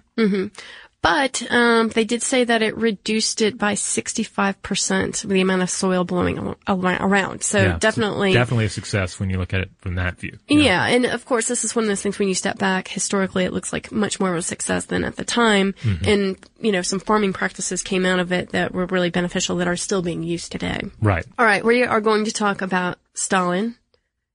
But 1.03 1.43
um, 1.51 1.89
they 1.89 2.05
did 2.05 2.23
say 2.23 2.45
that 2.45 2.61
it 2.61 2.77
reduced 2.77 3.41
it 3.41 3.57
by 3.57 3.73
65% 3.73 5.27
the 5.27 5.41
amount 5.41 5.61
of 5.61 5.69
soil 5.69 6.05
blowing 6.05 6.55
around. 6.65 7.43
So 7.43 7.57
Yeah, 7.57 7.73
so 7.73 7.77
definitely. 7.79 8.31
definitely 8.31 8.65
a 8.65 8.69
success 8.69 9.19
when 9.19 9.29
you 9.29 9.37
look 9.37 9.53
at 9.53 9.59
it 9.59 9.69
from 9.79 9.95
that 9.95 10.17
view. 10.17 10.37
know? 10.49 10.61
Yeah, 10.61 10.85
and 10.85 11.05
of 11.05 11.25
course, 11.25 11.49
this 11.49 11.65
is 11.65 11.75
one 11.75 11.83
of 11.83 11.89
those 11.89 12.01
things 12.01 12.17
when 12.19 12.29
you 12.29 12.33
step 12.33 12.57
back, 12.57 12.87
historically, 12.87 13.43
it 13.43 13.51
looks 13.51 13.73
like 13.73 13.91
much 13.91 14.21
more 14.21 14.31
of 14.31 14.37
a 14.37 14.41
success 14.41 14.85
than 14.85 15.03
at 15.03 15.17
the 15.17 15.25
time. 15.25 15.73
Mm-hmm. 15.83 16.07
And, 16.07 16.37
you 16.61 16.71
know, 16.71 16.81
some 16.81 17.01
farming 17.01 17.33
practices 17.33 17.81
came 17.83 18.05
out 18.05 18.19
of 18.19 18.31
it 18.31 18.51
that 18.51 18.73
were 18.73 18.85
really 18.85 19.09
beneficial 19.09 19.57
that 19.57 19.67
are 19.67 19.75
still 19.75 20.01
being 20.03 20.23
used 20.23 20.53
today. 20.53 20.79
Right. 21.01 21.25
All 21.37 21.45
right, 21.45 21.65
we 21.65 21.83
are 21.83 21.99
going 21.99 22.23
to 22.25 22.31
talk 22.31 22.61
about 22.61 22.97
Stalin 23.13 23.75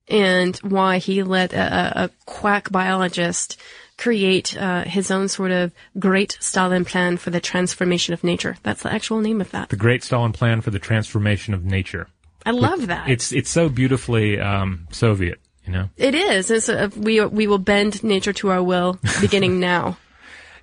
and 0.07 0.55
why 0.59 0.99
he 0.99 1.23
let 1.23 1.55
a, 1.55 2.05
a 2.05 2.11
quack 2.27 2.71
biologist 2.71 3.59
create 3.99 4.57
uh, 4.57 4.85
his 4.85 5.11
own 5.11 5.29
sort 5.29 5.51
of 5.51 5.73
great 5.99 6.39
Stalin 6.41 6.85
plan 6.85 7.19
for 7.19 7.31
the 7.31 7.41
transformation 7.41 8.15
of 8.15 8.25
nature. 8.25 8.57
That's 8.63 8.83
the 8.83 8.93
actual 8.93 9.21
name 9.21 9.41
of 9.41 9.51
that. 9.51 9.69
The 9.69 9.77
Great 9.77 10.03
Stalin 10.03 10.33
Plan 10.33 10.63
for 10.63 10.71
the 10.71 10.79
Transformation 10.79 11.53
of 11.53 11.65
Nature. 11.65 12.09
I 12.47 12.53
love 12.53 12.87
that. 12.87 13.11
It's 13.11 13.33
it's 13.33 13.51
so 13.51 13.69
beautifully 13.69 14.41
um, 14.41 14.87
Soviet, 14.91 15.41
you 15.67 15.73
know. 15.73 15.91
It 15.99 16.15
is. 16.15 16.51
It's 16.51 16.69
a, 16.69 16.91
we 16.97 17.23
we 17.27 17.47
will 17.47 17.59
bend 17.59 18.03
nature 18.03 18.33
to 18.35 18.49
our 18.51 18.63
will, 18.63 18.99
beginning 19.21 19.61
now. 19.61 19.99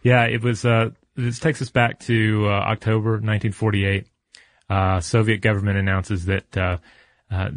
Yeah, 0.02 0.24
it 0.24 0.42
was. 0.42 0.66
Uh, 0.66 0.92
this 1.16 1.40
takes 1.40 1.62
us 1.62 1.70
back 1.70 2.00
to 2.02 2.46
uh, 2.48 2.52
October 2.52 3.12
1948. 3.12 4.08
Uh, 4.68 5.00
Soviet 5.00 5.42
government 5.42 5.78
announces 5.78 6.26
that 6.26 6.80
uh, 7.32 7.50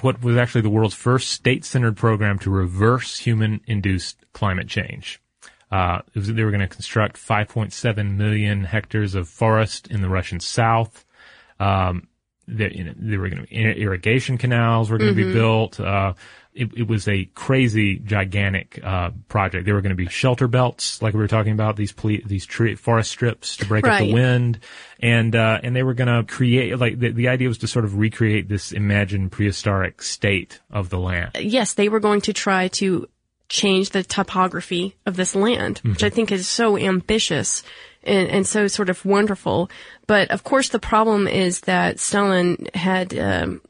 what 0.00 0.22
was 0.22 0.36
actually 0.36 0.62
the 0.62 0.70
world's 0.70 0.94
first 0.94 1.30
state-centered 1.30 1.96
program 1.96 2.38
to 2.40 2.50
reverse 2.50 3.18
human-induced 3.18 4.18
climate 4.32 4.68
change. 4.68 5.20
Uh, 5.70 6.00
was, 6.14 6.32
they 6.32 6.44
were 6.44 6.50
going 6.50 6.60
to 6.60 6.68
construct 6.68 7.16
5.7 7.16 8.16
million 8.16 8.64
hectares 8.64 9.14
of 9.14 9.28
forest 9.28 9.88
in 9.88 10.02
the 10.02 10.08
Russian 10.08 10.40
south. 10.40 11.04
Um, 11.58 12.08
there, 12.46 12.72
you 12.72 12.84
know, 12.84 12.92
there 12.96 13.18
were 13.18 13.28
going 13.28 13.42
to 13.42 13.48
be 13.48 13.82
irrigation 13.82 14.38
canals 14.38 14.90
were 14.90 14.98
going 14.98 15.14
to 15.14 15.24
be 15.24 15.32
built. 15.32 15.80
Uh, 15.80 16.14
it, 16.54 16.70
it 16.76 16.86
was 16.86 17.08
a 17.08 17.24
crazy, 17.34 17.98
gigantic 17.98 18.78
uh, 18.82 19.10
project. 19.28 19.64
There 19.64 19.74
were 19.74 19.80
going 19.80 19.90
to 19.90 19.96
be 19.96 20.06
shelter 20.06 20.46
belts, 20.46 21.02
like 21.02 21.12
we 21.12 21.20
were 21.20 21.28
talking 21.28 21.52
about 21.52 21.76
these 21.76 21.90
ple- 21.90 22.20
these 22.24 22.46
tree 22.46 22.76
forest 22.76 23.10
strips 23.10 23.56
to 23.56 23.66
break 23.66 23.86
up 23.86 23.98
the 23.98 24.12
wind, 24.12 24.60
and 25.00 25.34
uh, 25.34 25.58
and 25.62 25.74
they 25.74 25.82
were 25.82 25.94
going 25.94 26.08
to 26.08 26.32
create 26.32 26.78
like 26.78 26.98
the, 26.98 27.10
the 27.10 27.28
idea 27.28 27.48
was 27.48 27.58
to 27.58 27.66
sort 27.66 27.84
of 27.84 27.98
recreate 27.98 28.48
this 28.48 28.70
imagined 28.70 29.32
prehistoric 29.32 30.00
state 30.00 30.60
of 30.70 30.90
the 30.90 30.98
land. 30.98 31.32
yes, 31.40 31.74
they 31.74 31.88
were 31.88 32.00
going 32.00 32.20
to 32.20 32.32
try 32.32 32.68
to 32.68 33.08
change 33.48 33.90
the 33.90 34.02
topography 34.02 34.96
of 35.06 35.16
this 35.16 35.34
land, 35.34 35.80
which 35.84 35.98
Mm-hmm. 35.98 36.06
I 36.06 36.10
think 36.10 36.32
is 36.32 36.48
so 36.48 36.76
ambitious 36.76 37.62
and, 38.02 38.28
and 38.28 38.46
so 38.46 38.66
sort 38.66 38.90
of 38.90 39.04
wonderful. 39.04 39.70
But 40.06 40.30
of 40.30 40.44
course, 40.44 40.68
the 40.68 40.78
problem 40.78 41.28
is 41.28 41.60
that 41.60 41.98
Stalin 41.98 42.68
had 42.74 43.16
um, 43.18 43.60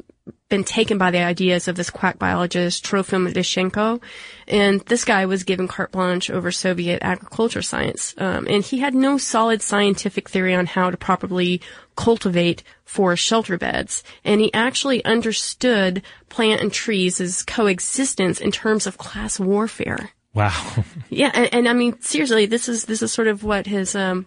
been 0.54 0.62
taken 0.62 0.98
by 0.98 1.10
the 1.10 1.18
ideas 1.18 1.66
of 1.66 1.74
this 1.74 1.90
quack 1.90 2.16
biologist 2.16 2.84
Trofim 2.84 3.28
Lyshenko, 3.32 4.00
and 4.46 4.80
this 4.82 5.04
guy 5.04 5.26
was 5.26 5.42
given 5.42 5.66
carte 5.66 5.90
blanche 5.90 6.30
over 6.30 6.52
Soviet 6.52 7.02
agriculture 7.02 7.60
science, 7.60 8.14
um, 8.18 8.46
and 8.48 8.62
he 8.62 8.78
had 8.78 8.94
no 8.94 9.18
solid 9.18 9.62
scientific 9.62 10.30
theory 10.30 10.54
on 10.54 10.66
how 10.66 10.90
to 10.90 10.96
properly 10.96 11.60
cultivate 11.96 12.62
forest 12.84 13.24
shelter 13.24 13.58
belts, 13.58 14.04
and 14.24 14.40
he 14.40 14.54
actually 14.54 15.04
understood 15.04 16.02
plant 16.28 16.60
and 16.60 16.72
trees 16.72 17.20
as 17.20 17.42
coexistence 17.42 18.40
in 18.40 18.52
terms 18.52 18.86
of 18.86 18.96
class 18.96 19.40
warfare. 19.40 20.10
Wow. 20.34 20.84
Yeah, 21.10 21.30
and, 21.34 21.52
and 21.52 21.68
I 21.68 21.72
mean 21.72 22.00
seriously, 22.00 22.46
this 22.46 22.68
is 22.68 22.84
this 22.84 23.02
is 23.02 23.12
sort 23.12 23.26
of 23.26 23.42
what 23.42 23.66
his 23.66 23.96
um, 23.96 24.26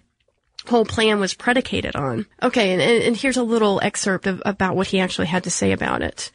whole 0.67 0.85
plan 0.85 1.19
was 1.19 1.33
predicated 1.33 1.95
on. 1.95 2.25
Okay, 2.41 2.73
and, 2.73 2.81
and, 2.81 3.15
here's 3.15 3.37
a 3.37 3.43
little 3.43 3.79
excerpt 3.81 4.27
of, 4.27 4.41
about 4.45 4.75
what 4.75 4.87
he 4.87 4.99
actually 4.99 5.27
had 5.27 5.43
to 5.45 5.51
say 5.51 5.71
about 5.71 6.01
it. 6.01 6.31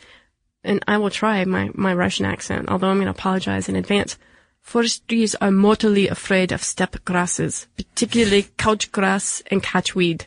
And 0.64 0.82
I 0.86 0.98
will 0.98 1.10
try 1.10 1.44
my, 1.44 1.70
my 1.74 1.94
Russian 1.94 2.26
accent, 2.26 2.68
although 2.68 2.88
I'm 2.88 2.96
going 2.96 3.06
to 3.06 3.10
apologize 3.10 3.68
in 3.68 3.76
advance. 3.76 4.16
Forest 4.60 5.06
trees 5.08 5.34
are 5.36 5.50
mortally 5.50 6.08
afraid 6.08 6.52
of 6.52 6.62
steppe 6.62 7.04
grasses, 7.04 7.66
particularly 7.76 8.46
couch 8.56 8.92
grass 8.92 9.42
and 9.50 9.62
catchweed. 9.62 10.26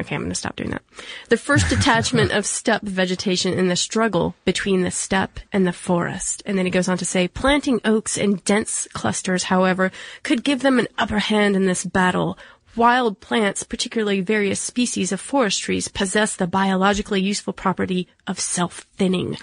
Okay, 0.00 0.14
I'm 0.14 0.22
going 0.22 0.30
to 0.30 0.36
stop 0.36 0.56
doing 0.56 0.70
that. 0.70 0.82
The 1.28 1.36
first 1.36 1.68
detachment 1.70 2.30
of 2.30 2.46
steppe 2.46 2.82
vegetation 2.82 3.58
in 3.58 3.68
the 3.68 3.76
struggle 3.76 4.34
between 4.44 4.82
the 4.82 4.90
steppe 4.90 5.40
and 5.52 5.66
the 5.66 5.72
forest. 5.72 6.42
And 6.46 6.56
then 6.56 6.66
he 6.66 6.70
goes 6.70 6.88
on 6.88 6.98
to 6.98 7.04
say, 7.04 7.28
planting 7.28 7.80
oaks 7.84 8.16
in 8.16 8.36
dense 8.36 8.86
clusters, 8.92 9.44
however, 9.44 9.90
could 10.22 10.44
give 10.44 10.62
them 10.62 10.78
an 10.78 10.88
upper 10.96 11.18
hand 11.18 11.56
in 11.56 11.66
this 11.66 11.84
battle. 11.84 12.38
Wild 12.76 13.20
plants, 13.20 13.62
particularly 13.64 14.20
various 14.20 14.60
species 14.60 15.10
of 15.12 15.20
forest 15.20 15.60
trees, 15.60 15.88
possess 15.88 16.36
the 16.36 16.46
biologically 16.46 17.20
useful 17.20 17.52
property 17.52 18.08
of 18.26 18.38
self-thinning. 18.38 19.36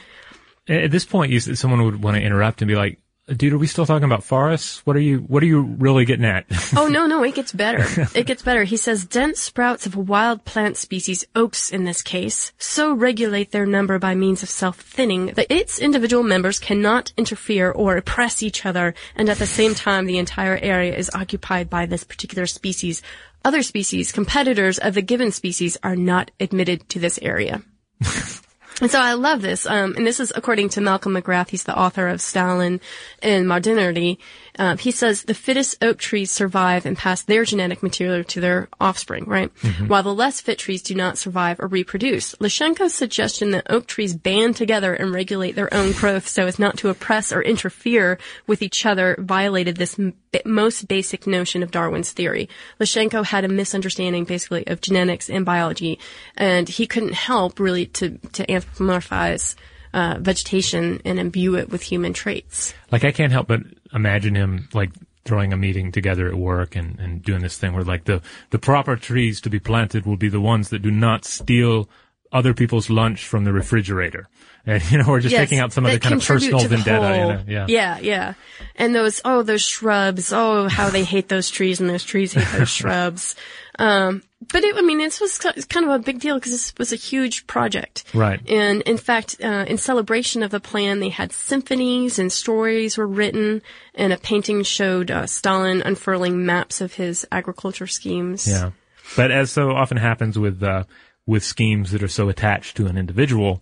At 0.67 0.91
this 0.91 1.05
point, 1.05 1.31
you, 1.31 1.39
someone 1.39 1.83
would 1.83 2.01
want 2.01 2.17
to 2.17 2.23
interrupt 2.23 2.61
and 2.61 2.67
be 2.67 2.75
like, 2.75 2.99
dude, 3.27 3.53
are 3.53 3.57
we 3.57 3.67
still 3.67 3.85
talking 3.85 4.05
about 4.05 4.23
forests? 4.23 4.85
What 4.85 4.95
are 4.95 5.01
you, 5.01 5.19
what 5.19 5.41
are 5.41 5.47
you 5.47 5.61
really 5.61 6.05
getting 6.05 6.25
at? 6.25 6.45
oh, 6.77 6.87
no, 6.87 7.07
no, 7.07 7.23
it 7.23 7.35
gets 7.35 7.51
better. 7.51 7.85
It 8.15 8.27
gets 8.27 8.43
better. 8.43 8.63
He 8.63 8.77
says 8.77 9.05
dense 9.05 9.39
sprouts 9.39 9.85
of 9.85 9.95
wild 9.95 10.45
plant 10.45 10.77
species, 10.77 11.25
oaks 11.35 11.71
in 11.71 11.83
this 11.83 12.01
case, 12.01 12.53
so 12.57 12.93
regulate 12.93 13.51
their 13.51 13.65
number 13.65 13.99
by 13.99 14.15
means 14.15 14.43
of 14.43 14.49
self-thinning 14.49 15.27
that 15.35 15.51
its 15.51 15.79
individual 15.79 16.23
members 16.23 16.59
cannot 16.59 17.11
interfere 17.17 17.71
or 17.71 17.97
oppress 17.97 18.43
each 18.43 18.65
other, 18.65 18.93
and 19.15 19.29
at 19.29 19.37
the 19.37 19.47
same 19.47 19.75
time 19.75 20.05
the 20.05 20.17
entire 20.17 20.57
area 20.57 20.95
is 20.95 21.09
occupied 21.13 21.69
by 21.69 21.85
this 21.85 22.03
particular 22.03 22.45
species. 22.45 23.01
Other 23.43 23.63
species, 23.63 24.11
competitors 24.11 24.79
of 24.79 24.93
the 24.93 25.01
given 25.01 25.31
species, 25.31 25.77
are 25.83 25.95
not 25.95 26.31
admitted 26.39 26.87
to 26.89 26.99
this 26.99 27.19
area. 27.21 27.61
And 28.81 28.91
so 28.91 28.99
I 28.99 29.13
love 29.13 29.41
this. 29.41 29.65
Um, 29.65 29.95
and 29.95 30.05
this 30.05 30.19
is 30.19 30.33
according 30.35 30.69
to 30.69 30.81
Malcolm 30.81 31.13
McGrath. 31.13 31.49
He's 31.49 31.63
the 31.63 31.77
author 31.77 32.07
of 32.07 32.19
Stalin 32.19 32.81
and 33.21 33.47
Modernity. 33.47 34.19
Uh, 34.57 34.77
he 34.77 34.91
says 34.91 35.23
the 35.23 35.33
fittest 35.33 35.83
oak 35.83 35.97
trees 35.97 36.31
survive 36.31 36.85
and 36.85 36.97
pass 36.97 37.21
their 37.23 37.43
genetic 37.43 37.83
material 37.83 38.23
to 38.23 38.39
their 38.39 38.67
offspring, 38.79 39.25
right? 39.25 39.53
Mm-hmm. 39.55 39.87
While 39.87 40.03
the 40.03 40.13
less 40.13 40.41
fit 40.41 40.59
trees 40.59 40.81
do 40.81 40.95
not 40.95 41.17
survive 41.17 41.59
or 41.59 41.67
reproduce. 41.67 42.35
Lyshenko's 42.35 42.93
suggestion 42.93 43.51
that 43.51 43.67
oak 43.69 43.87
trees 43.87 44.15
band 44.15 44.55
together 44.55 44.93
and 44.93 45.11
regulate 45.11 45.55
their 45.55 45.73
own 45.73 45.91
growth 45.91 46.27
so 46.27 46.47
as 46.47 46.59
not 46.59 46.77
to 46.77 46.89
oppress 46.89 47.31
or 47.31 47.41
interfere 47.41 48.17
with 48.47 48.61
each 48.61 48.85
other 48.85 49.15
violated 49.19 49.77
this 49.77 49.99
m- 49.99 50.13
most 50.45 50.87
basic 50.87 51.27
notion 51.27 51.63
of 51.63 51.71
Darwin's 51.71 52.11
theory. 52.11 52.49
Lyshenko 52.79 53.25
had 53.25 53.45
a 53.45 53.49
misunderstanding 53.49 54.25
basically 54.25 54.65
of 54.67 54.81
genetics 54.81 55.29
and 55.29 55.45
biology, 55.45 55.99
and 56.37 56.67
he 56.67 56.87
couldn't 56.87 57.13
help 57.13 57.59
really 57.59 57.87
to, 57.87 58.17
to 58.33 58.45
anthropomorphize 58.45 59.55
uh, 59.95 60.17
vegetation 60.19 61.01
and 61.05 61.17
imbue 61.17 61.55
it 61.55 61.69
with 61.69 61.81
human 61.81 62.11
traits. 62.11 62.73
Like 62.91 63.05
I 63.05 63.11
can't 63.11 63.31
help 63.31 63.47
but 63.47 63.61
imagine 63.93 64.35
him 64.35 64.67
like 64.73 64.91
throwing 65.23 65.53
a 65.53 65.57
meeting 65.57 65.91
together 65.91 66.27
at 66.27 66.35
work 66.35 66.75
and, 66.75 66.99
and 66.99 67.23
doing 67.23 67.41
this 67.41 67.57
thing 67.57 67.73
where 67.73 67.83
like 67.83 68.03
the, 68.03 68.21
the 68.51 68.59
proper 68.59 68.97
trees 68.97 69.39
to 69.41 69.49
be 69.49 69.59
planted 69.59 70.05
will 70.05 70.17
be 70.17 70.29
the 70.29 70.41
ones 70.41 70.69
that 70.69 70.79
do 70.79 70.91
not 70.91 71.23
steal 71.23 71.89
other 72.31 72.53
people's 72.53 72.89
lunch 72.89 73.25
from 73.25 73.45
the 73.45 73.53
refrigerator. 73.53 74.27
And, 74.67 74.81
you 74.89 74.97
know, 74.97 75.05
we're 75.07 75.19
just 75.19 75.31
Yes, 75.31 75.41
taking 75.41 75.59
out 75.59 75.73
some 75.73 75.85
of 75.85 75.91
the 75.91 75.99
kind 75.99 76.15
of 76.15 76.25
personal 76.25 76.57
vendetta, 76.61 77.15
you 77.15 77.23
know? 77.27 77.43
Yeah. 77.47 77.65
Yeah, 77.69 77.99
yeah. 77.99 78.33
And 78.75 78.95
those, 78.95 79.21
oh, 79.23 79.43
those 79.43 79.61
shrubs, 79.61 80.33
oh, 80.33 80.67
how 80.67 80.89
they 80.89 81.03
hate 81.03 81.29
those 81.29 81.51
trees 81.51 81.79
and 81.79 81.87
those 81.87 82.03
trees 82.03 82.33
hate 82.33 82.47
those 82.57 82.69
shrubs. 82.81 83.35
Um, 83.77 84.23
but 84.51 84.63
it, 84.63 84.75
I 84.77 84.81
mean, 84.81 84.99
this 84.99 85.19
was 85.19 85.37
kind 85.37 85.85
of 85.85 85.91
a 85.91 85.99
big 85.99 86.19
deal 86.19 86.35
because 86.35 86.51
this 86.51 86.73
was 86.77 86.93
a 86.93 86.97
huge 86.97 87.45
project. 87.47 88.05
Right. 88.13 88.39
And 88.49 88.81
in 88.83 88.97
fact, 88.97 89.37
uh, 89.43 89.65
in 89.67 89.77
celebration 89.77 90.43
of 90.43 90.51
the 90.51 90.59
plan, 90.59 90.99
they 90.99 91.09
had 91.09 91.33
symphonies 91.33 92.19
and 92.19 92.31
stories 92.31 92.97
were 92.97 93.07
written 93.07 93.61
and 93.93 94.13
a 94.13 94.17
painting 94.17 94.63
showed, 94.63 95.11
uh, 95.11 95.25
Stalin 95.27 95.81
unfurling 95.81 96.45
maps 96.45 96.79
of 96.79 96.93
his 96.93 97.25
agriculture 97.31 97.87
schemes. 97.87 98.47
Yeah. 98.47 98.71
But 99.15 99.31
as 99.31 99.51
so 99.51 99.71
often 99.71 99.97
happens 99.97 100.37
with, 100.39 100.61
uh, 100.63 100.83
with 101.25 101.43
schemes 101.43 101.91
that 101.91 102.03
are 102.03 102.07
so 102.07 102.29
attached 102.29 102.77
to 102.77 102.85
an 102.87 102.97
individual, 102.97 103.61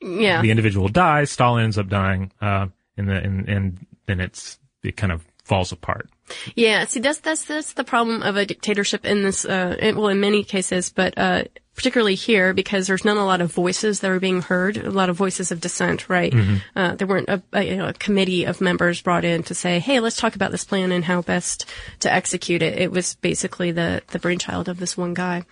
Yeah. 0.00 0.42
the 0.42 0.50
individual 0.50 0.88
dies, 0.88 1.30
Stalin 1.30 1.64
ends 1.64 1.78
up 1.78 1.88
dying, 1.88 2.32
uh, 2.40 2.66
and 2.96 3.08
the, 3.08 3.14
and, 3.14 3.48
and 3.48 3.86
then 4.06 4.20
it's, 4.20 4.58
it 4.82 4.96
kind 4.96 5.12
of 5.12 5.24
falls 5.44 5.72
apart. 5.72 6.08
Yeah, 6.54 6.84
see, 6.86 7.00
that's 7.00 7.20
that's 7.20 7.44
that's 7.44 7.72
the 7.74 7.84
problem 7.84 8.22
of 8.22 8.36
a 8.36 8.46
dictatorship 8.46 9.04
in 9.04 9.22
this. 9.22 9.44
Uh, 9.44 9.76
well, 9.96 10.08
in 10.08 10.20
many 10.20 10.44
cases, 10.44 10.90
but 10.90 11.16
uh, 11.16 11.44
particularly 11.74 12.14
here 12.14 12.52
because 12.52 12.86
there's 12.86 13.04
not 13.04 13.16
a 13.16 13.24
lot 13.24 13.40
of 13.40 13.52
voices 13.52 14.00
that 14.00 14.10
are 14.10 14.20
being 14.20 14.42
heard, 14.42 14.76
a 14.76 14.90
lot 14.90 15.10
of 15.10 15.16
voices 15.16 15.52
of 15.52 15.60
dissent. 15.60 16.08
Right? 16.08 16.34
Uh, 16.76 16.94
there 16.94 17.06
weren't 17.06 17.28
a, 17.28 17.42
a, 17.52 17.62
you 17.62 17.76
know, 17.76 17.88
a 17.88 17.92
committee 17.92 18.44
of 18.44 18.60
members 18.60 19.02
brought 19.02 19.24
in 19.24 19.42
to 19.44 19.54
say, 19.54 19.78
"Hey, 19.78 20.00
let's 20.00 20.16
talk 20.16 20.34
about 20.34 20.50
this 20.50 20.64
plan 20.64 20.92
and 20.92 21.04
how 21.04 21.22
best 21.22 21.66
to 22.00 22.12
execute 22.12 22.62
it." 22.62 22.78
It 22.78 22.90
was 22.90 23.14
basically 23.16 23.72
the 23.72 24.02
the 24.08 24.18
brainchild 24.18 24.68
of 24.68 24.78
this 24.78 24.96
one 24.96 25.14
guy 25.14 25.44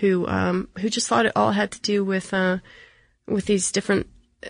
who 0.00 0.26
um, 0.26 0.68
who 0.78 0.88
just 0.88 1.08
thought 1.08 1.26
it 1.26 1.32
all 1.36 1.52
had 1.52 1.70
to 1.72 1.80
do 1.80 2.04
with 2.04 2.32
uh, 2.34 2.58
with 3.26 3.46
these 3.46 3.72
different 3.72 4.08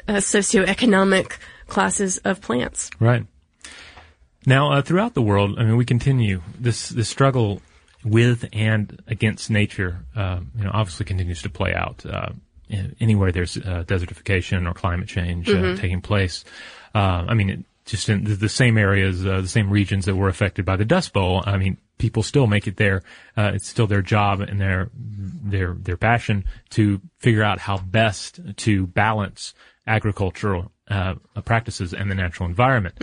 uh, 0.09 0.15
socioeconomic 0.15 1.39
classes 1.67 2.19
of 2.19 2.41
plants. 2.41 2.91
Right. 3.01 3.27
Now, 4.47 4.73
uh, 4.73 4.83
throughout 4.83 5.15
the 5.15 5.23
world, 5.23 5.59
I 5.59 5.65
mean, 5.65 5.77
we 5.77 5.85
continue 5.85 6.41
this 6.59 6.89
this 6.89 7.09
struggle 7.09 7.61
with 8.05 8.45
and 8.53 9.03
against 9.09 9.51
nature. 9.51 9.99
Uh, 10.15 10.41
you 10.57 10.65
know, 10.65 10.71
obviously 10.73 11.05
continues 11.05 11.43
to 11.43 11.51
play 11.51 11.75
out 11.75 12.07
uh, 12.07 12.31
anywhere 13.01 13.33
there's 13.33 13.57
uh, 13.57 13.85
desertification 13.87 14.69
or 14.69 14.75
climate 14.75 15.09
change 15.09 15.49
uh, 15.49 15.77
taking 15.77 16.01
place. 16.01 16.45
Uh, 16.95 17.25
I 17.29 17.35
mean, 17.35 17.51
it, 17.51 17.65
just 17.85 18.09
in 18.09 18.25
the, 18.25 18.35
the 18.35 18.49
same 18.49 18.77
areas, 18.79 19.25
uh, 19.25 19.41
the 19.41 19.49
same 19.49 19.71
regions 19.71 20.07
that 20.07 20.17
were 20.17 20.29
affected 20.29 20.65
by 20.65 20.77
the 20.77 20.85
Dust 20.85 21.13
Bowl. 21.13 21.43
I 21.47 21.57
mean, 21.57 21.79
people 21.99 22.23
still 22.23 22.47
make 22.47 22.67
it 22.67 22.77
there. 22.77 23.03
Uh, 23.37 23.53
it's 23.55 23.69
still 23.69 23.87
their 23.87 24.03
job 24.03 24.41
and 24.41 24.61
their 24.61 24.91
their 24.95 25.75
their 25.75 25.97
passion 25.97 26.45
to 26.71 27.01
figure 27.19 27.43
out 27.43 27.59
how 27.59 27.79
best 27.79 28.41
to 28.57 28.87
balance 28.89 29.55
agricultural 29.87 30.72
uh, 30.88 31.14
practices 31.44 31.92
and 31.92 32.11
the 32.11 32.14
natural 32.14 32.49
environment. 32.49 32.94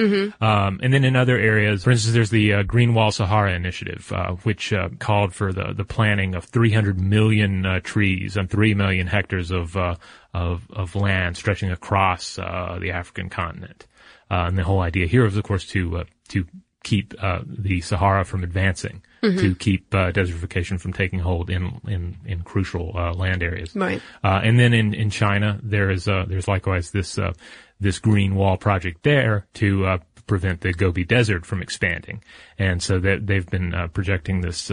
Um, 0.42 0.80
and 0.82 0.94
then 0.94 1.04
in 1.04 1.16
other 1.16 1.38
areas, 1.38 1.84
for 1.84 1.92
instance, 1.92 2.14
there's 2.14 2.30
the 2.30 2.54
uh, 2.54 2.64
Green 2.64 2.94
Wall 2.94 3.12
Sahara 3.12 3.54
Initiative, 3.54 4.12
uh, 4.14 4.34
which 4.44 4.72
uh, 4.72 4.90
called 5.00 5.34
for 5.34 5.52
the 5.52 5.74
the 5.74 5.84
planting 5.84 6.36
of 6.36 6.46
300 6.46 7.00
million 7.00 7.66
uh, 7.66 7.80
trees 7.82 8.38
on 8.38 8.48
3 8.48 8.74
million 8.74 9.08
hectares 9.08 9.52
of 9.52 9.76
uh, 9.76 9.96
of 10.34 10.66
of 10.72 10.96
land 10.96 11.36
stretching 11.36 11.72
across 11.72 12.36
the 12.36 12.92
African 12.94 13.30
continent. 13.30 13.86
And 14.30 14.58
the 14.58 14.64
whole 14.64 14.80
idea 14.80 15.06
here 15.06 15.26
is, 15.26 15.38
of 15.38 15.44
course, 15.44 15.66
to 15.68 16.06
to 16.30 16.46
keep 16.84 17.14
the 17.46 17.82
Sahara 17.82 18.26
from 18.26 18.44
advancing, 18.44 19.04
to 19.32 19.56
keep 19.56 19.94
uh, 19.94 20.12
desertification 20.12 20.80
from 20.80 20.94
taking 20.94 21.20
hold 21.20 21.50
in 21.50 21.80
in 21.88 22.18
in 22.26 22.42
crucial 22.42 22.92
uh, 22.96 23.14
land 23.14 23.42
areas. 23.42 23.76
Right. 23.76 24.02
Uh, 24.24 24.42
and 24.44 24.60
then 24.60 24.74
in, 24.74 24.94
in 24.94 25.10
China, 25.10 25.60
there 25.64 25.90
is 25.90 26.08
uh, 26.08 26.26
there's 26.28 26.48
likewise 26.48 26.92
this 26.92 27.18
uh, 27.18 27.34
this 27.80 28.00
green 28.00 28.36
wall 28.36 28.58
project 28.58 29.04
there 29.04 29.48
to 29.56 29.86
uh, 29.86 29.98
prevent 30.28 30.62
the 30.62 30.74
Gobi 30.74 31.06
Desert 31.06 31.46
from 31.46 31.62
expanding, 31.62 32.24
and 32.58 32.82
so 32.82 33.00
that 33.00 33.26
they've 33.28 33.48
been 33.48 33.74
uh, 33.74 33.88
projecting 33.88 34.42
this. 34.42 34.72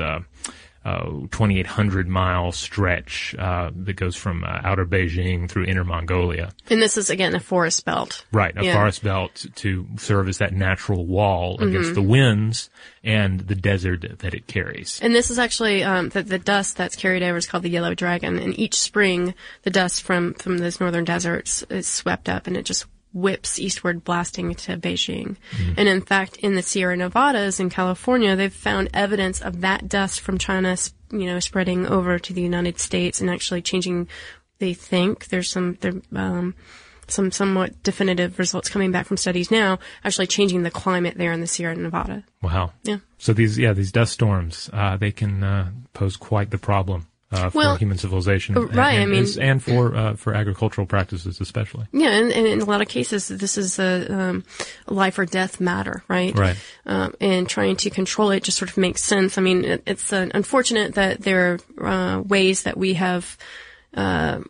Uh, 0.84 0.88
uh, 0.90 1.04
2,800 1.30 2.08
mile 2.08 2.52
stretch 2.52 3.34
uh, 3.38 3.70
that 3.74 3.94
goes 3.94 4.16
from 4.16 4.44
uh, 4.44 4.60
outer 4.64 4.86
Beijing 4.86 5.48
through 5.48 5.64
inner 5.64 5.84
Mongolia. 5.84 6.52
And 6.68 6.80
this 6.80 6.96
is 6.96 7.10
again 7.10 7.34
a 7.34 7.40
forest 7.40 7.84
belt. 7.84 8.24
Right, 8.32 8.56
a 8.56 8.64
Yeah. 8.64 8.74
forest 8.74 9.02
belt 9.04 9.46
to 9.56 9.86
serve 9.98 10.28
as 10.28 10.38
that 10.38 10.52
natural 10.52 11.04
wall 11.06 11.58
Mm-hmm. 11.58 11.68
against 11.68 11.94
the 11.94 12.02
winds 12.02 12.70
and 13.04 13.40
the 13.40 13.54
desert 13.54 14.18
that 14.18 14.34
it 14.34 14.46
carries. 14.46 14.98
And 15.02 15.14
this 15.14 15.30
is 15.30 15.38
actually 15.38 15.82
um, 15.84 16.08
the, 16.08 16.22
the 16.22 16.38
dust 16.38 16.76
that's 16.76 16.96
carried 16.96 17.22
over 17.22 17.36
is 17.36 17.46
called 17.46 17.62
the 17.62 17.70
yellow 17.70 17.94
dragon. 17.94 18.38
And 18.38 18.58
each 18.58 18.78
spring, 18.78 19.34
the 19.62 19.70
dust 19.70 20.02
from 20.02 20.34
from 20.34 20.58
those 20.58 20.80
northern 20.80 21.04
deserts 21.04 21.62
is 21.70 21.86
swept 21.86 22.28
up, 22.28 22.46
and 22.46 22.56
it 22.56 22.64
just 22.64 22.86
whips 23.12 23.58
eastward, 23.58 24.04
blasting 24.04 24.54
to 24.54 24.76
Beijing. 24.76 25.36
And 25.76 25.88
in 25.88 26.00
fact, 26.00 26.36
in 26.36 26.54
the 26.54 26.62
Sierra 26.62 26.96
Nevadas 26.96 27.60
in 27.60 27.70
California, 27.70 28.36
they've 28.36 28.52
found 28.52 28.90
evidence 28.94 29.40
of 29.40 29.60
that 29.62 29.88
dust 29.88 30.20
from 30.20 30.38
China, 30.38 30.76
you 31.10 31.26
know, 31.26 31.40
spreading 31.40 31.86
over 31.86 32.18
to 32.18 32.32
the 32.32 32.42
United 32.42 32.78
States 32.78 33.20
and 33.20 33.30
actually 33.30 33.62
changing. 33.62 34.08
They 34.58 34.74
think 34.74 35.28
there's 35.28 35.50
some 35.50 35.78
there, 35.80 35.94
um, 36.14 36.54
some 37.08 37.32
somewhat 37.32 37.82
definitive 37.82 38.38
results 38.38 38.68
coming 38.68 38.92
back 38.92 39.06
from 39.06 39.16
studies 39.16 39.50
now, 39.50 39.78
actually 40.04 40.26
changing 40.26 40.62
the 40.62 40.70
climate 40.70 41.16
there 41.16 41.32
in 41.32 41.40
the 41.40 41.46
Sierra 41.46 41.74
Nevada. 41.74 42.24
Wow. 42.42 42.72
Yeah. 42.84 42.98
So 43.18 43.32
these, 43.32 43.58
yeah, 43.58 43.72
these 43.72 43.90
dust 43.90 44.12
storms, 44.12 44.70
uh, 44.72 44.96
they 44.96 45.10
can 45.10 45.42
uh, 45.42 45.70
pose 45.92 46.16
quite 46.16 46.50
the 46.50 46.58
problem 46.58 47.06
uh, 47.32 47.50
for 47.50 47.58
Well, 47.58 47.76
human 47.76 47.96
civilization, 47.98 48.54
right, 48.54 48.94
And, 48.94 49.02
I 49.02 49.06
mean- 49.06 49.24
and, 49.24 49.38
and 49.38 49.62
for 49.62 49.94
uh, 49.94 50.14
for 50.16 50.34
agricultural 50.34 50.86
practices 50.86 51.40
especially. 51.40 51.86
Yeah, 51.92 52.10
and, 52.10 52.32
and 52.32 52.46
in 52.46 52.60
a 52.60 52.64
lot 52.64 52.82
of 52.82 52.88
cases, 52.88 53.28
this 53.28 53.56
is 53.56 53.78
a, 53.78 54.12
um, 54.12 54.44
life 54.86 55.18
or 55.18 55.26
death 55.26 55.60
matter, 55.60 56.02
right? 56.08 56.36
Right. 56.36 56.56
Um, 56.86 57.14
and 57.20 57.48
trying 57.48 57.76
to 57.76 57.90
control 57.90 58.30
it 58.30 58.42
just 58.42 58.58
sort 58.58 58.70
of 58.70 58.76
makes 58.76 59.02
sense. 59.02 59.38
I 59.38 59.42
mean, 59.42 59.64
it, 59.64 59.82
it's 59.86 60.12
uh, 60.12 60.28
unfortunate 60.34 60.94
that 60.94 61.20
there 61.20 61.58
are 61.78 61.86
uh, 61.86 62.20
ways 62.20 62.64
that 62.64 62.76
we 62.76 62.94
have 62.94 63.36
uh, 63.94 64.40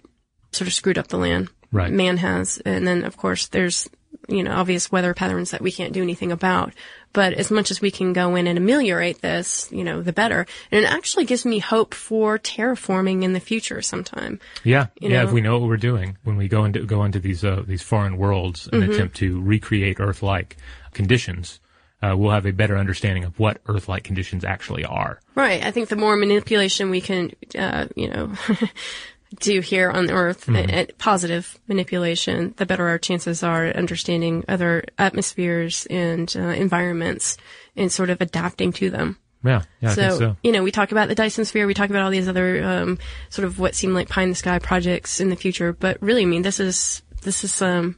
sort 0.52 0.68
of 0.68 0.72
screwed 0.72 0.98
up 0.98 1.08
the 1.08 1.18
land. 1.18 1.48
Right. 1.72 1.92
Man 1.92 2.16
has, 2.16 2.58
and 2.64 2.86
then 2.86 3.04
of 3.04 3.16
course 3.16 3.46
there's 3.48 3.88
you 4.30 4.42
know 4.42 4.52
obvious 4.52 4.90
weather 4.92 5.12
patterns 5.14 5.50
that 5.50 5.60
we 5.60 5.72
can't 5.72 5.92
do 5.92 6.02
anything 6.02 6.32
about. 6.32 6.72
But 7.12 7.32
as 7.32 7.50
much 7.50 7.72
as 7.72 7.80
we 7.80 7.90
can 7.90 8.12
go 8.12 8.36
in 8.36 8.46
and 8.46 8.56
ameliorate 8.56 9.20
this, 9.20 9.68
you 9.72 9.82
know, 9.82 10.00
the 10.00 10.12
better. 10.12 10.46
And 10.70 10.84
it 10.84 10.86
actually 10.92 11.24
gives 11.24 11.44
me 11.44 11.58
hope 11.58 11.92
for 11.92 12.38
terraforming 12.38 13.24
in 13.24 13.32
the 13.32 13.40
future 13.40 13.82
sometime. 13.82 14.38
Yeah, 14.62 14.86
You 15.00 15.08
yeah. 15.10 15.22
know? 15.22 15.28
If 15.28 15.32
we 15.34 15.40
know 15.40 15.58
what 15.58 15.68
we're 15.68 15.76
doing 15.76 16.16
when 16.22 16.36
we 16.36 16.46
go 16.46 16.64
into 16.64 16.86
go 16.86 17.02
into 17.02 17.18
these 17.18 17.44
uh, 17.44 17.64
these 17.66 17.82
foreign 17.82 18.16
worlds 18.16 18.68
and 18.72 18.82
Mm-hmm. 18.82 18.92
attempt 18.92 19.16
to 19.16 19.40
recreate 19.42 19.98
Earth-like 19.98 20.56
conditions, 20.94 21.58
uh, 22.00 22.14
we'll 22.16 22.30
have 22.30 22.46
a 22.46 22.52
better 22.52 22.76
understanding 22.78 23.24
of 23.24 23.38
what 23.40 23.58
Earth-like 23.66 24.04
conditions 24.04 24.44
actually 24.44 24.84
are. 24.84 25.20
Right. 25.34 25.64
I 25.64 25.72
think 25.72 25.88
the 25.88 25.96
more 25.96 26.16
manipulation 26.16 26.90
we 26.90 27.00
can, 27.00 27.32
uh, 27.58 27.88
you 27.96 28.08
know, 28.08 28.32
do 29.38 29.60
here 29.60 29.90
on 29.90 30.10
Earth, 30.10 30.46
Mm-hmm. 30.46 30.74
uh, 30.74 30.82
uh, 30.82 30.86
positive 30.98 31.58
manipulation, 31.68 32.54
the 32.56 32.66
better 32.66 32.88
our 32.88 32.98
chances 32.98 33.42
are 33.42 33.66
at 33.66 33.76
understanding 33.76 34.44
other 34.48 34.84
atmospheres 34.98 35.86
and 35.88 36.32
uh, 36.36 36.40
environments 36.40 37.36
and 37.76 37.92
sort 37.92 38.10
of 38.10 38.20
adapting 38.20 38.72
to 38.74 38.90
them. 38.90 39.18
Yeah, 39.42 39.62
yeah. 39.80 39.90
I 39.90 39.94
so, 39.94 40.02
think 40.02 40.18
so. 40.18 40.36
you 40.42 40.52
know, 40.52 40.62
we 40.62 40.70
talk 40.70 40.92
about 40.92 41.08
the 41.08 41.14
Dyson 41.14 41.44
sphere, 41.44 41.66
we 41.66 41.74
talk 41.74 41.88
about 41.90 42.02
all 42.02 42.10
these 42.10 42.28
other 42.28 42.62
um, 42.62 42.98
sort 43.30 43.46
of 43.46 43.58
what 43.58 43.74
seem 43.74 43.94
like 43.94 44.08
pie 44.08 44.22
in 44.22 44.30
the 44.30 44.34
sky 44.34 44.58
projects 44.58 45.20
in 45.20 45.30
the 45.30 45.36
future, 45.36 45.72
but 45.72 46.00
really, 46.02 46.22
I 46.22 46.26
mean, 46.26 46.42
this 46.42 46.60
is 46.60 47.02
this 47.22 47.44
is 47.44 47.62
um, 47.62 47.96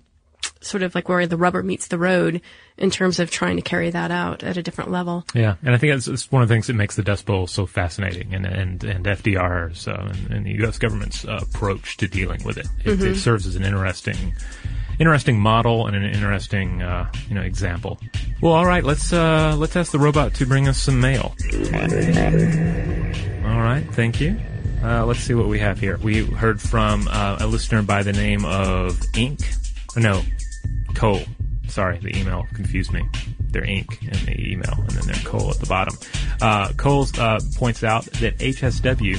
sort 0.60 0.82
of 0.82 0.94
like 0.94 1.08
where 1.08 1.26
the 1.26 1.36
rubber 1.36 1.62
meets 1.62 1.88
the 1.88 1.98
road 1.98 2.40
in 2.78 2.90
terms 2.90 3.18
of 3.20 3.30
trying 3.30 3.56
to 3.56 3.62
carry 3.62 3.90
that 3.90 4.10
out 4.10 4.42
at 4.42 4.56
a 4.56 4.62
different 4.62 4.90
level. 4.90 5.24
Yeah, 5.34 5.56
and 5.62 5.74
I 5.74 5.78
think 5.78 5.92
that's, 5.92 6.06
that's 6.06 6.30
one 6.32 6.42
of 6.42 6.48
the 6.48 6.54
things 6.54 6.66
that 6.68 6.74
makes 6.74 6.96
the 6.96 7.02
Dust 7.02 7.26
Bowl 7.26 7.46
so 7.46 7.66
fascinating, 7.66 8.34
and 8.34 8.46
and 8.46 8.82
and 8.84 9.04
FDR's 9.04 9.86
uh, 9.88 10.08
and, 10.12 10.32
and 10.32 10.46
the 10.46 10.52
U.S. 10.62 10.78
government's 10.78 11.24
uh, 11.24 11.40
approach 11.42 11.96
to 11.98 12.08
dealing 12.08 12.42
with 12.44 12.58
it. 12.58 12.66
It, 12.84 12.92
Mm-hmm. 12.98 13.06
it 13.12 13.16
serves 13.16 13.46
as 13.46 13.56
an 13.56 13.64
interesting, 13.64 14.34
interesting 14.98 15.38
model 15.40 15.86
and 15.86 15.96
an 15.96 16.04
interesting 16.04 16.82
uh, 16.82 17.10
you 17.28 17.34
know 17.34 17.42
example. 17.42 17.98
Well, 18.40 18.52
all 18.52 18.66
right, 18.66 18.84
let's 18.84 19.12
uh, 19.12 19.54
let's 19.58 19.76
ask 19.76 19.92
the 19.92 19.98
robot 19.98 20.34
to 20.34 20.46
bring 20.46 20.68
us 20.68 20.78
some 20.78 21.00
mail. 21.00 21.34
All 23.44 23.60
right, 23.60 23.84
thank 23.92 24.20
you. 24.20 24.38
Uh, 24.82 25.06
let's 25.06 25.20
see 25.20 25.34
what 25.34 25.46
we 25.46 25.58
have 25.60 25.78
here. 25.78 25.96
We 25.98 26.24
heard 26.26 26.60
from 26.60 27.06
uh, 27.08 27.36
a 27.40 27.46
listener 27.46 27.82
by 27.82 28.02
the 28.02 28.12
name 28.12 28.44
of 28.44 29.00
Ink. 29.16 29.38
No, 29.96 30.22
Cole. 30.94 31.22
Sorry, 31.68 31.98
the 31.98 32.16
email 32.18 32.46
confused 32.54 32.92
me. 32.92 33.02
They're 33.50 33.64
ink 33.64 34.02
in 34.02 34.26
the 34.26 34.52
email, 34.52 34.74
and 34.78 34.90
then 34.90 35.06
they're 35.06 35.24
Cole 35.24 35.50
at 35.50 35.58
the 35.58 35.66
bottom. 35.66 35.96
Uh, 36.40 36.72
uh, 37.18 37.40
points 37.56 37.84
out 37.84 38.04
that 38.04 38.38
HSW. 38.38 39.18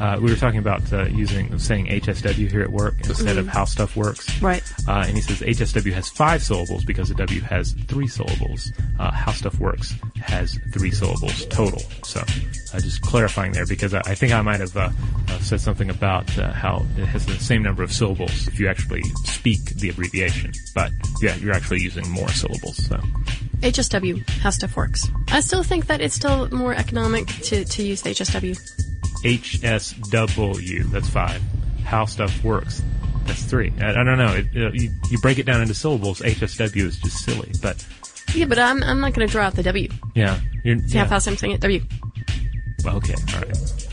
Uh, 0.00 0.18
we 0.20 0.30
were 0.30 0.36
talking 0.36 0.58
about 0.58 0.92
uh, 0.92 1.04
using 1.06 1.58
saying 1.58 1.86
HSW 1.86 2.50
here 2.50 2.62
at 2.62 2.70
work 2.70 2.94
instead 3.04 3.38
of 3.38 3.48
how 3.48 3.64
stuff 3.64 3.96
works. 3.96 4.40
Right. 4.42 4.62
Uh, 4.86 5.04
and 5.06 5.16
he 5.16 5.22
says 5.22 5.40
HSW 5.40 5.92
has 5.92 6.08
five 6.08 6.42
syllables 6.42 6.84
because 6.84 7.08
the 7.08 7.14
W 7.14 7.40
has 7.40 7.72
three 7.86 8.06
syllables. 8.06 8.72
Uh, 8.98 9.10
How 9.10 9.32
Stuff 9.32 9.58
Works 9.58 9.94
has 10.20 10.58
three 10.72 10.90
syllables 10.90 11.46
total. 11.46 11.80
So, 12.02 12.20
uh, 12.20 12.80
just 12.80 13.02
clarifying 13.02 13.52
there 13.52 13.66
because 13.66 13.94
I, 13.94 14.00
I 14.00 14.14
think 14.14 14.32
I 14.32 14.42
might 14.42 14.60
have 14.60 14.76
uh, 14.76 14.90
uh, 15.28 15.38
said 15.40 15.60
something 15.60 15.90
about 15.90 16.36
uh, 16.38 16.52
how 16.52 16.86
it 16.96 17.06
has 17.06 17.26
the 17.26 17.38
same 17.38 17.62
number 17.62 17.82
of 17.82 17.92
syllables 17.92 18.48
if 18.48 18.58
you 18.60 18.68
actually 18.68 19.02
speak 19.24 19.64
the 19.76 19.90
abbreviation. 19.90 20.52
But 20.74 20.92
yeah, 21.20 21.36
you're 21.36 21.54
actually 21.54 21.80
using 21.80 22.08
more 22.10 22.28
syllables. 22.28 22.76
So, 22.86 22.96
HSW, 23.60 24.28
how 24.40 24.50
stuff 24.50 24.76
works. 24.76 25.06
I 25.28 25.40
still 25.40 25.62
think 25.62 25.86
that 25.86 26.00
it's 26.00 26.14
still 26.14 26.48
more 26.50 26.74
economic 26.74 27.26
to, 27.26 27.64
to 27.64 27.82
use 27.82 28.02
the 28.02 28.10
HSW. 28.10 28.85
HSW, 29.26 30.90
that's 30.90 31.08
five. 31.08 31.42
How 31.84 32.04
Stuff 32.04 32.42
Works. 32.44 32.82
That's 33.24 33.42
three. 33.44 33.72
I, 33.80 33.90
I 33.90 34.04
don't 34.04 34.18
know. 34.18 34.32
It, 34.34 34.46
uh, 34.56 34.70
you, 34.72 34.90
you 35.10 35.18
break 35.18 35.38
it 35.38 35.46
down 35.46 35.60
into 35.60 35.74
syllables. 35.74 36.20
HSW 36.20 36.76
is 36.84 36.98
just 36.98 37.24
silly, 37.24 37.50
but 37.60 37.84
Yeah, 38.34 38.44
but 38.46 38.58
I'm, 38.58 38.82
I'm 38.84 39.00
not 39.00 39.14
going 39.14 39.26
to 39.26 39.32
draw 39.32 39.44
out 39.44 39.54
the 39.54 39.62
W. 39.64 39.88
yeah. 40.14 40.40
You're, 40.62 40.78
See 40.78 40.94
yeah. 40.94 41.04
how 41.04 41.10
fast 41.10 41.26
I'm 41.28 41.36
saying 41.36 41.54
it? 41.54 41.60
W. 41.60 41.80
Okay, 42.86 43.14
all 43.34 43.40
right. 43.40 43.86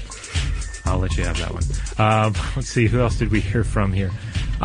I'll 0.85 0.99
let 0.99 1.17
you 1.17 1.23
have 1.23 1.37
that 1.39 1.51
one. 1.51 1.63
Um, 1.97 2.33
let's 2.55 2.69
see, 2.69 2.85
who 2.87 2.99
else 2.99 3.17
did 3.17 3.31
we 3.31 3.39
hear 3.39 3.63
from 3.63 3.91
here? 3.91 4.11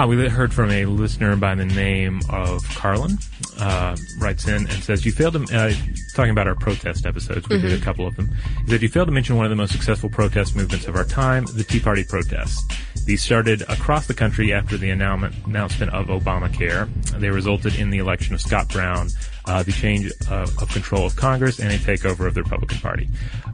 Ah, 0.01 0.07
we 0.07 0.29
heard 0.29 0.55
from 0.55 0.71
a 0.71 0.85
listener 0.85 1.35
by 1.35 1.57
the 1.57 1.65
name 1.65 2.21
of 2.31 2.63
Carlin. 2.77 3.19
Uh, 3.59 3.97
writes 4.21 4.47
in 4.47 4.65
and 4.69 4.85
says, 4.85 5.05
"You 5.05 5.11
failed 5.11 5.35
to 5.35 5.43
uh, 5.53 5.73
talking 6.15 6.31
about 6.31 6.47
our 6.47 6.55
protest 6.55 7.05
episodes. 7.05 7.49
We 7.49 7.61
did 7.61 7.73
a 7.73 7.85
couple 7.85 8.07
of 8.07 8.15
them. 8.15 8.31
He 8.65 8.71
said 8.71 8.81
you 8.81 8.89
failed 8.89 9.09
to 9.09 9.13
mention 9.13 9.35
one 9.35 9.45
of 9.45 9.51
the 9.51 9.57
most 9.57 9.73
successful 9.73 10.09
protest 10.09 10.55
movements 10.55 10.87
of 10.87 10.95
our 10.95 11.03
time, 11.03 11.47
the 11.47 11.65
Tea 11.65 11.81
Party 11.81 12.05
protests. 12.05 12.65
These 13.09 13.23
started 13.23 13.63
across 13.63 14.07
the 14.07 14.13
country 14.13 14.53
after 14.53 14.77
the 14.77 14.91
announcement 14.91 15.35
announcement 15.47 15.95
of 15.95 16.09
Obamacare. 16.09 16.91
They 17.19 17.31
resulted 17.31 17.75
in 17.77 17.89
the 17.89 17.97
election 17.97 18.35
of 18.35 18.41
Scott 18.43 18.69
Brown, 18.69 19.09
uh, 19.47 19.63
the 19.63 19.73
change 19.73 20.13
uh, 20.31 20.43
of 20.43 20.69
control 20.71 21.07
of 21.07 21.17
Congress, 21.17 21.59
and 21.59 21.73
a 21.73 21.79
takeover 21.79 22.27
of 22.27 22.35
the 22.35 22.43
Republican 22.43 22.81
Party. 22.81 23.09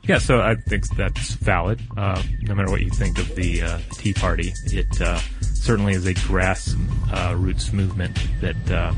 Yeah, 0.09 0.19
so 0.19 0.41
I 0.41 0.57
think 0.57 0.89
that's 0.97 1.35
valid. 1.35 1.81
Uh, 1.97 2.21
no 2.43 2.57
matter 2.57 2.69
what 2.69 2.81
you 2.81 2.91
think 2.91 3.17
of 3.21 3.33
the, 3.37 3.63
uh, 3.63 3.79
the 3.91 3.95
Tea 3.95 4.13
Party, 4.13 4.53
it 4.65 5.01
uh, 5.01 5.21
certainly 5.41 5.93
is 5.93 6.05
a 6.05 6.15
grassroots 6.15 7.73
movement 7.73 8.19
that 8.41 8.71
uh, 8.73 8.93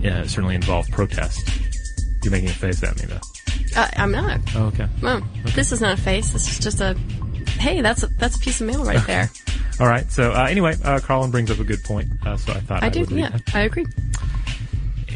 yeah, 0.00 0.22
certainly 0.22 0.54
involved 0.54 0.90
protest. 0.92 1.46
You're 2.24 2.32
making 2.32 2.48
a 2.48 2.54
face 2.54 2.82
at 2.82 2.98
me, 2.98 3.04
though. 3.04 3.78
Uh, 3.78 3.88
I'm 3.98 4.12
not. 4.12 4.40
Oh, 4.56 4.64
okay. 4.68 4.88
No, 5.02 5.20
this 5.54 5.72
is 5.72 5.82
not 5.82 5.98
a 5.98 6.00
face. 6.00 6.32
This 6.32 6.50
is 6.50 6.58
just 6.58 6.80
a. 6.80 6.94
Hey, 7.58 7.82
that's 7.82 8.02
a 8.02 8.06
that's 8.06 8.36
a 8.36 8.38
piece 8.38 8.62
of 8.62 8.66
mail 8.66 8.82
right 8.82 9.06
there. 9.06 9.30
All 9.80 9.88
right. 9.88 10.10
So 10.12 10.32
uh, 10.32 10.44
anyway, 10.44 10.76
uh, 10.84 11.00
Carlin 11.00 11.30
brings 11.30 11.50
up 11.50 11.58
a 11.58 11.64
good 11.64 11.82
point. 11.82 12.10
Uh, 12.24 12.36
so 12.36 12.52
I 12.52 12.60
thought 12.60 12.82
I, 12.82 12.86
I 12.86 12.88
do. 12.90 13.00
would 13.00 13.10
Yeah, 13.10 13.30
that. 13.30 13.54
I 13.54 13.60
agree. 13.60 13.86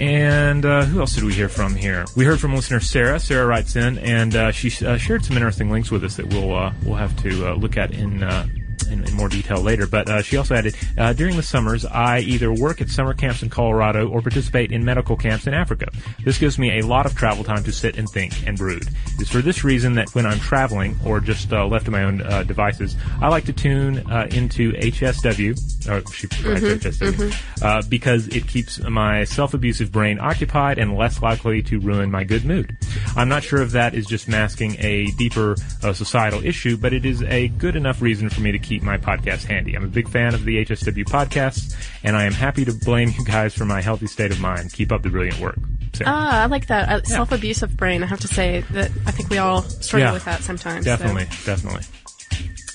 And 0.01 0.65
uh, 0.65 0.85
who 0.87 1.01
else 1.01 1.15
did 1.15 1.23
we 1.23 1.33
hear 1.35 1.49
from 1.49 1.75
here? 1.75 2.05
We 2.17 2.25
heard 2.25 2.41
from 2.41 2.55
listener 2.55 2.81
Sarah. 2.81 3.21
Sarah 3.21 3.47
writes 3.47 3.77
in, 3.77 3.99
and 3.99 4.35
uh, 4.35 4.51
she 4.51 4.85
uh, 4.85 4.97
shared 4.97 5.25
some 5.25 5.37
interesting 5.37 5.71
links 5.71 5.91
with 5.91 6.03
us 6.03 6.17
that 6.17 6.27
we'll 6.27 6.55
uh, 6.55 6.73
we'll 6.83 6.97
have 6.97 7.17
to 7.23 7.51
uh, 7.51 7.55
look 7.55 7.77
at 7.77 7.93
in, 7.93 8.23
uh, 8.23 8.49
in 8.89 9.05
in 9.05 9.15
more 9.15 9.29
detail 9.29 9.61
later. 9.61 9.87
But 9.87 10.09
uh, 10.09 10.23
she 10.23 10.37
also 10.37 10.55
added, 10.55 10.77
uh, 10.99 11.13
during 11.13 11.37
the 11.37 11.43
summers, 11.43 11.85
I 11.85 12.21
either 12.21 12.53
work 12.53 12.81
at 12.81 12.89
summer 12.89 13.15
camps 13.15 13.43
in 13.43 13.51
Colorado 13.51 14.09
or 14.09 14.21
participate 14.21 14.73
in 14.73 14.85
medical 14.85 15.17
camps 15.17 15.47
in 15.47 15.55
Africa. 15.55 15.89
This 16.25 16.39
gives 16.39 16.59
me 16.59 16.79
a 16.79 16.87
lot 16.87 17.07
of 17.07 17.15
travel 17.15 17.45
time 17.45 17.65
to 17.65 17.73
sit 17.73 17.97
and 17.97 18.09
think 18.09 18.47
and 18.47 18.57
brood. 18.57 18.89
It's 19.19 19.31
for 19.31 19.43
this 19.43 19.65
reason 19.65 19.95
that 19.95 20.15
when 20.15 20.27
I'm 20.27 20.41
traveling 20.41 20.97
or 21.05 21.21
just 21.21 21.53
uh, 21.53 21.67
left 21.67 21.87
to 21.87 21.91
my 21.91 22.05
own 22.05 22.23
uh, 22.23 22.43
devices, 22.43 22.97
I 23.21 23.29
like 23.29 23.45
to 23.45 23.53
tune 23.53 23.99
uh, 24.11 24.29
into 24.31 24.73
HSW. 24.73 25.59
Or 25.89 26.01
she 26.13 26.27
writes 26.49 26.63
HSW 26.63 27.63
uh, 27.63 27.83
because 27.89 28.29
it 28.29 28.49
keeps 28.49 28.81
my 28.81 29.25
self-abusive 29.25 29.93
brain 29.93 30.19
occupied 30.19 30.79
and 30.79 30.97
less 30.97 31.23
likely 31.23 31.63
to 31.63 31.79
ruin 31.79 32.11
my 32.11 32.25
good 32.25 32.45
mood. 32.45 32.77
I'm 33.17 33.29
not 33.29 33.43
sure 33.43 33.63
if 33.63 33.73
that 33.73 33.95
is 33.95 34.07
just 34.07 34.29
masking 34.29 34.77
a 34.81 35.07
deeper 35.13 35.57
uh, 35.83 35.93
societal 35.93 36.45
issue, 36.45 36.77
but 36.77 36.93
it 36.93 37.05
is 37.05 37.23
a 37.23 37.49
good 37.49 37.77
enough 37.77 38.01
reason 38.01 38.29
for 38.29 38.41
me 38.41 38.53
to 38.53 38.59
keep 38.59 38.74
my 38.83 38.99
podcast 38.99 39.45
handy. 39.45 39.75
I'm 39.75 39.85
a 39.85 39.89
big 39.89 40.09
fan 40.09 40.35
of 40.35 40.45
the 40.45 40.65
HSW 40.65 41.05
podcasts, 41.05 41.75
and 42.03 42.17
I 42.17 42.25
am 42.25 42.33
happy 42.33 42.65
to 42.65 42.73
blame 42.73 43.11
you 43.17 43.25
guys 43.25 43.55
for 43.55 43.65
my 43.65 43.81
healthy 43.81 44.07
state 44.07 44.31
of 44.31 44.41
mind. 44.41 44.73
Keep 44.73 44.93
up 44.93 45.03
the 45.03 45.11
brilliant 45.11 45.39
work. 45.41 45.59
Sarah. 45.93 46.11
Ah, 46.13 46.43
I 46.43 46.47
like 46.47 46.67
that. 46.67 46.89
Uh, 46.89 47.03
Self-abusive 47.05 47.77
brain. 47.77 48.03
I 48.03 48.07
have 48.07 48.21
to 48.21 48.29
say 48.29 48.63
that 48.73 48.91
I 49.07 49.11
think 49.13 49.31
we 49.31 49.39
all 49.39 49.63
struggle 49.63 50.09
Yeah. 50.09 50.13
with 50.13 50.25
that 50.25 50.41
sometimes. 50.43 50.85
so- 50.85 50.91
Definitely, 50.97 51.27
definitely. 51.45 51.83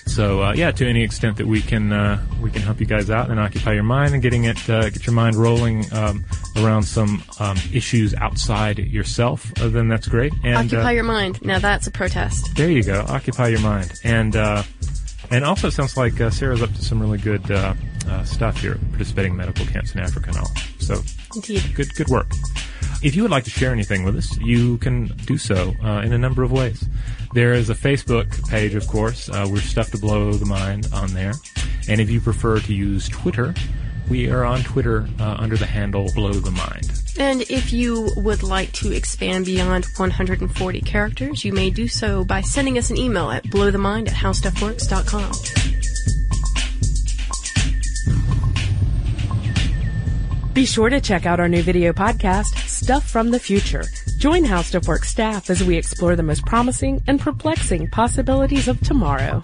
So 0.07 0.41
uh, 0.41 0.53
yeah, 0.53 0.71
to 0.71 0.87
any 0.89 1.03
extent 1.03 1.37
that 1.37 1.45
we 1.45 1.61
can 1.61 1.93
uh, 1.93 2.25
we 2.41 2.49
can 2.49 2.63
help 2.63 2.79
you 2.79 2.85
guys 2.87 3.09
out 3.11 3.29
and 3.29 3.39
occupy 3.39 3.73
your 3.73 3.83
mind 3.83 4.13
and 4.13 4.23
getting 4.23 4.45
it 4.45 4.57
uh, 4.69 4.89
get 4.89 5.05
your 5.05 5.13
mind 5.13 5.35
rolling 5.35 5.85
um, 5.93 6.25
around 6.57 6.83
some 6.83 7.23
um, 7.39 7.55
issues 7.71 8.15
outside 8.15 8.79
yourself, 8.79 9.51
uh, 9.61 9.67
then 9.69 9.87
that's 9.87 10.07
great. 10.07 10.33
And 10.43 10.55
Occupy 10.73 10.89
uh, 10.89 10.89
your 10.89 11.03
mind. 11.03 11.41
Now 11.43 11.59
that's 11.59 11.85
a 11.85 11.91
protest. 11.91 12.55
there 12.55 12.71
you 12.71 12.83
go, 12.83 13.05
occupy 13.07 13.49
your 13.49 13.59
mind. 13.61 13.93
And 14.03 14.35
uh, 14.35 14.63
and 15.31 15.43
also 15.45 15.67
it 15.67 15.71
sounds 15.71 15.95
like 15.97 16.19
uh, 16.21 16.29
Sarah's 16.29 16.61
up 16.61 16.73
to 16.73 16.83
some 16.83 16.99
really 16.99 17.17
good 17.17 17.49
uh, 17.51 17.73
uh, 18.07 18.23
stuff 18.23 18.59
here, 18.61 18.77
participating 18.91 19.31
in 19.33 19.37
medical 19.37 19.65
camps 19.65 19.93
in 19.93 19.99
Africa 20.01 20.29
and 20.29 20.37
all. 20.39 20.51
So 20.79 21.01
Indeed. 21.35 21.63
good 21.75 21.93
good 21.95 22.07
work. 22.09 22.27
If 23.01 23.15
you 23.15 23.21
would 23.21 23.31
like 23.31 23.45
to 23.45 23.49
share 23.49 23.71
anything 23.71 24.03
with 24.03 24.17
us, 24.17 24.37
you 24.39 24.77
can 24.79 25.05
do 25.25 25.37
so 25.37 25.73
uh, 25.83 26.01
in 26.01 26.11
a 26.11 26.17
number 26.17 26.43
of 26.43 26.51
ways. 26.51 26.83
There 27.33 27.53
is 27.53 27.69
a 27.69 27.73
Facebook 27.75 28.45
page, 28.49 28.75
of 28.75 28.87
course. 28.87 29.29
Uh, 29.29 29.47
we're 29.49 29.61
Stuff 29.61 29.91
to 29.91 29.97
Blow 29.97 30.33
the 30.33 30.45
Mind 30.45 30.87
on 30.93 31.13
there. 31.13 31.33
And 31.87 32.01
if 32.01 32.09
you 32.09 32.19
prefer 32.19 32.59
to 32.59 32.73
use 32.73 33.07
Twitter, 33.07 33.53
We 34.09 34.29
are 34.31 34.43
on 34.43 34.63
Twitter 34.63 35.07
uh, 35.19 35.35
under 35.37 35.55
the 35.55 35.67
handle 35.67 36.09
Blow 36.15 36.33
the 36.33 36.51
Mind. 36.51 36.91
And 37.19 37.41
if 37.43 37.73
you 37.73 38.09
would 38.15 38.43
like 38.43 38.71
to 38.73 38.93
expand 38.93 39.45
beyond 39.45 39.85
140 39.97 40.81
characters, 40.81 41.43
you 41.43 41.51
may 41.51 41.69
do 41.69 41.89
so 41.89 42.23
by 42.23 42.39
sending 42.39 42.77
us 42.77 42.89
an 42.91 42.97
email 42.97 43.29
at 43.29 43.43
blowthemind 43.43 44.07
at 44.07 44.13
howstuffworks.com. 44.13 45.33
Be 50.53 50.65
sure 50.65 50.89
to 50.89 51.01
check 51.01 51.25
out 51.25 51.39
our 51.41 51.49
new 51.49 51.61
video 51.61 51.91
podcast, 51.93 52.57
Stuff 52.67 53.09
from 53.09 53.31
the 53.31 53.39
Future. 53.39 53.83
Join 54.17 54.45
How 54.45 54.61
Stuff 54.61 54.87
Works 54.87 55.09
staff 55.09 55.49
as 55.49 55.63
we 55.63 55.77
explore 55.77 56.15
the 56.15 56.23
most 56.23 56.45
promising 56.45 57.03
and 57.05 57.19
perplexing 57.19 57.89
possibilities 57.89 58.67
of 58.69 58.79
tomorrow. 58.79 59.41